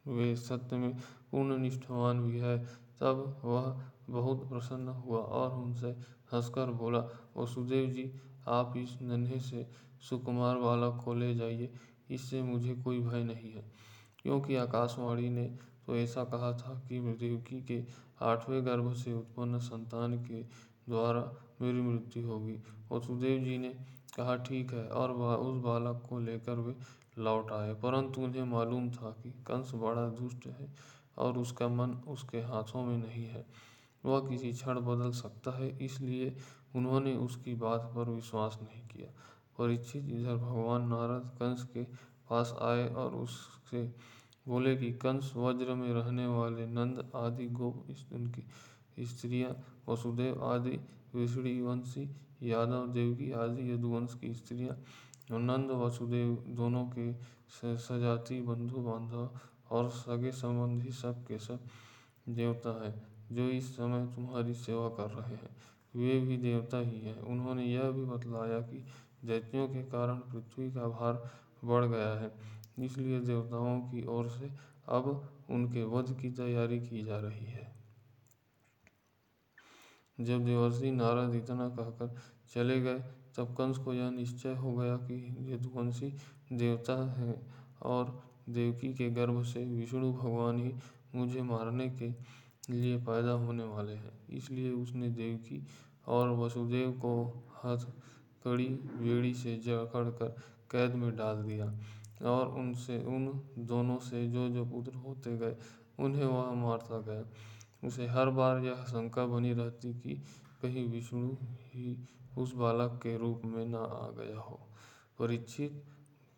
वे 0.07 0.35
सत्य 0.35 0.77
में 0.77 0.95
पूर्ण 1.31 1.57
निष्ठावान 1.57 2.19
भी 2.19 2.39
है, 2.39 2.65
तब 2.99 3.41
वह 3.43 3.81
बहुत 4.09 4.49
प्रसन्न 4.49 4.87
हुआ 4.87 5.19
और 5.19 5.51
उनसे 5.63 5.91
हंसकर 6.33 6.71
बोला, 6.71 6.99
वसुदेव 7.37 7.89
जी, 7.89 8.05
आप 8.47 8.73
इस 8.77 9.01
नन्हे 9.01 9.39
से 9.39 9.67
सुकुमार 10.09 10.57
बालक 10.57 11.01
को 11.05 11.13
ले 11.13 11.33
जाइए। 11.35 11.73
इससे 12.11 12.41
मुझे 12.41 12.75
कोई 12.75 12.99
भय 12.99 13.23
नहीं 13.23 13.51
है। 13.53 13.71
क्योंकि 14.19 14.55
आकाशवाणी 14.55 15.29
ने 15.29 15.45
तो 15.87 15.95
ऐसा 15.95 16.23
कहा 16.23 16.51
था 16.53 16.81
कि 16.89 16.99
देवकी 16.99 17.61
के 17.61 17.83
आठवें 18.21 18.65
गर्भ 18.65 18.93
से 18.93 19.13
उत्पन्न 19.13 19.59
संतान 19.59 20.25
के 20.25 20.41
द्वारा 20.89 21.33
मेरी 21.61 21.81
मृत्यु 21.81 22.27
होगी 22.27 22.57
वसुदेव 22.91 23.43
जी 23.43 23.57
ने 23.57 23.69
कहा, 24.17 24.35
ठीक 24.35 24.71
है। 24.73 24.87
और 24.87 25.11
वह 25.11 25.35
उस 25.35 25.63
बालक 25.63 26.03
को 26.09 26.19
लेकर 26.19 26.59
वे 26.59 26.75
लौट 27.17 27.51
आए। 27.51 27.73
परंतु 27.73 28.21
उन्हें 28.21 28.43
मालूम 28.43 28.89
था 28.89 29.11
कि 29.11 29.31
कंस 29.31 29.71
बड़ा 29.75 30.09
दुष्ट 30.09 30.47
है 30.47 30.73
और 31.17 31.37
उसका 31.37 31.67
मन 31.67 31.91
उसके 32.07 32.41
हाथों 32.41 32.85
में 32.85 32.97
नहीं 32.97 33.25
है। 33.25 33.45
वह 34.05 34.29
किसी 34.29 34.51
क्षण 34.53 34.79
बदल 34.79 35.11
सकता 35.11 35.51
है, 35.51 35.85
इसलिए 35.85 36.35
उन्होंने 36.75 37.15
उसकी 37.15 37.53
बात 37.55 37.91
पर 37.95 38.09
विश्वास 38.09 38.59
नहीं 38.61 38.87
किया। 38.87 39.09
परीक्षित 39.57 40.09
इधर 40.09 40.35
भगवान 40.35 40.87
नारद 40.87 41.29
कंस 41.39 41.63
के 41.73 41.83
पास 42.29 42.55
आए 42.61 42.87
और 42.93 43.15
उससे 43.15 43.83
बोले 44.47 44.75
कि 44.75 44.91
कंस 44.93 45.31
वज्र 45.35 45.73
में 45.73 45.93
रहने 45.93 46.27
वाले 46.27 46.65
नंद 46.67 47.11
आदि 47.15 47.47
गोप 47.49 47.85
उनकी 48.13 48.43
स्त्रियाँ, 49.05 49.51
वसुदेव 49.89 50.43
आदि 50.43 50.79
वंशी, 51.15 52.03
यादव, 52.43 52.87
देवकी 52.87 53.31
आदि, 53.31 53.71
यदुवंश 53.71 54.13
की 54.21 54.33
स्त्रियाँ 54.33 54.77
नंद, 55.31 55.71
वसुदेव 55.71 56.35
दोनों 56.47 56.85
के 56.97 57.13
सजाती 57.77 58.41
बंधु 58.41 58.81
बांधव 58.81 59.29
और 59.71 59.89
सगे 59.89 60.31
संबंधी 60.31 60.91
सब 60.91 61.23
के 61.27 61.37
सब 61.39 61.59
देवता 62.29 62.83
है, 62.83 62.93
जो 63.31 63.49
इस 63.49 63.75
समय 63.75 64.05
तुम्हारी 64.15 64.53
सेवा 64.53 64.87
कर 64.89 65.09
रहे 65.11 65.35
हैं। 65.35 65.55
वे 65.95 66.19
भी 66.19 66.37
देवता 66.37 66.77
ही 66.77 66.99
हैं। 66.99 67.19
उन्होंने 67.23 67.65
यह 67.65 67.91
भी 67.91 68.03
बतलाया 68.05 68.59
कि 68.61 68.83
दैत्यों 69.25 69.67
के 69.67 69.83
कारण 69.83 70.19
पृथ्वी 70.31 70.71
का 70.71 70.87
भार 70.87 71.23
बढ़ 71.65 71.85
गया 71.85 72.13
है। 72.19 72.31
इसलिए 72.79 73.19
देवताओं 73.19 73.79
की 73.81 74.05
ओर 74.05 74.29
से 74.29 74.49
अब 74.89 75.07
उनके 75.49 75.83
वध 75.83 76.11
की 76.21 76.31
तैयारी 76.31 76.79
की 76.79 77.03
जा 77.03 77.19
रही 77.19 77.45
है। 77.45 77.73
जब 80.19 80.45
देवर्षि 80.45 80.91
नारद 80.91 81.35
इतना 81.35 81.67
कहकर 81.69 82.15
चले 82.53 82.79
गए, 82.81 82.99
तब 83.37 83.55
कंस 83.57 83.77
को 83.77 83.93
यह 83.93 84.09
निश्चय 84.09 84.53
हो 84.55 84.73
गया 84.73 84.95
कि 84.97 85.15
यदुवंशी 85.53 86.13
देवता 86.53 86.95
है 87.13 87.35
और 87.81 88.21
देवकी 88.49 88.93
के 88.93 89.09
गर्भ 89.09 89.43
से 89.43 89.65
विष्णु 89.65 90.11
भगवान 90.13 90.57
ही 90.57 90.73
मुझे 91.15 91.41
मारने 91.41 91.89
के 91.89 92.09
लिए 92.71 92.97
पैदा 92.97 93.31
होने 93.31 93.63
वाले 93.63 93.93
हैं। 93.93 94.27
इसलिए 94.29 94.71
उसने 94.71 95.09
देवकी 95.09 95.61
और 96.07 96.29
वसुदेव 96.29 96.91
को 96.91 97.13
हाथ 97.53 97.85
कड़ी 98.45 98.69
बेड़ी 99.01 99.33
से 99.33 99.55
जकड़ 99.55 100.09
कर 100.09 100.35
कैद 100.71 100.95
में 100.95 101.15
डाल 101.15 101.43
दिया 101.43 101.65
और 102.29 102.47
उनसे, 102.47 103.03
उन 103.03 103.41
दोनों 103.57 103.97
से 103.97 104.27
जो 104.27 104.49
जो 104.49 104.65
पुत्र 104.65 104.95
होते 104.95 105.37
गए, 105.37 105.55
उन्हें 105.99 106.25
वह 106.25 106.51
मारता 106.51 107.01
गया। 107.01 107.23
उसे 107.87 108.07
हर 108.07 108.29
बार 108.29 108.59
यह 108.59 108.75
शंका 108.75 109.25
बनी 109.25 109.53
रहती 109.53 109.93
कि 109.93 110.15
कहीं 110.61 110.87
विष्णु 110.87 111.33
ही 111.43 111.97
उस 112.37 112.53
बालक 112.53 112.99
के 113.03 113.17
रूप 113.17 113.41
में 113.45 113.65
न 113.65 113.75
आ 113.75 114.09
गया 114.09 114.39
हो। 114.39 114.59
परीक्षित 115.19 115.83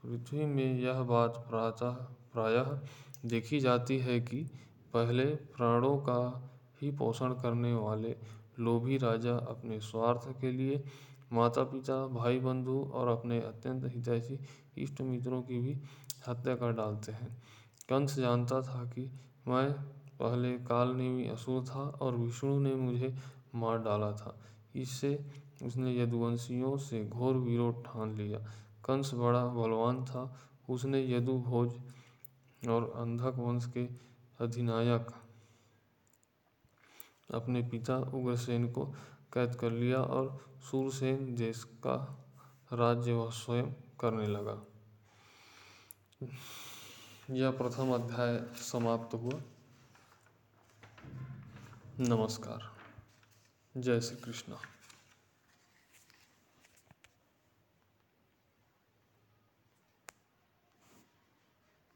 पृथ्वी 0.06 0.46
में 0.46 0.80
यह 0.80 1.02
बात 1.02 1.46
प्रातः, 1.50 1.92
प्रायः 2.34 2.80
देखी 3.26 3.60
जाती 3.60 3.98
है 3.98 4.20
कि 4.20 4.44
पहले 4.94 5.26
प्राणों 5.26 5.98
का 5.98 6.50
ही 6.82 6.92
पोषण 6.92 7.34
करने 7.34 7.74
वाले 7.74 8.16
लोभी 8.60 8.98
राजा 8.98 9.36
अपने 9.36 9.80
स्वार्थ 9.80 10.42
के 10.42 10.52
लिए 10.52 10.84
माता 11.34 11.64
पिता, 11.64 12.08
भाई 12.08 12.40
बंधु 12.40 12.92
और 12.94 13.08
अपने 13.08 13.40
अत्यंत 13.42 13.84
हितैषी 13.86 14.40
इष्ट 14.78 15.02
मित्रों 15.02 15.42
की 15.42 15.60
भी 15.60 15.78
हत्या 16.28 16.56
कर 16.56 16.72
डालते 16.72 17.12
हैं। 17.12 17.44
कंस 17.90 18.16
जानता 18.16 18.62
था 18.62 18.86
कि 18.86 19.12
मैं 19.48 19.72
पहले 20.20 20.58
कालनेमी 20.58 21.28
असुर 21.28 21.64
था 21.64 21.80
और 21.80 22.16
विष्णु 22.16 22.60
ने 22.60 22.76
मुझे 22.76 23.16
मार 23.56 23.78
डाला 23.78 24.12
था। 24.12 24.40
इससे 24.76 25.26
उसने 25.64 26.00
यदुवंशियों 26.00 26.78
से 26.78 27.06
घोर 27.06 27.36
विरोध 27.36 27.84
ठान 27.86 28.16
लिया। 28.16 28.40
कंस 28.86 29.14
बड़ा 29.14 29.46
बलवान 29.46 30.06
था। 30.06 30.40
उसने 30.70 31.12
यदुभोज 31.12 31.74
और 32.70 32.94
अंधक 32.96 33.34
वंश 33.38 33.66
के 33.66 33.86
अधिनायक 34.40 35.08
अपने 37.34 37.62
पिता 37.62 37.98
उग्रसेन 37.98 38.72
को 38.72 38.94
कैद 39.34 39.56
कर 39.56 39.72
लिया 39.72 39.98
और 39.98 40.58
सूरसेन 40.62 41.36
देश 41.36 41.64
का 41.64 42.26
राज्य 42.74 43.14
वह 43.14 43.32
स्वयं 43.32 43.72
करने 44.00 44.28
लगा। 44.28 44.62
यह 47.30 47.52
प्रथम 47.52 47.94
अध्याय 47.94 48.46
समाप्त 48.56 49.14
हुआ। 49.14 49.42
नमस्कार। 52.00 52.76
जय 53.78 54.02
श्री 54.02 54.18
कृष्ण। 54.18 54.54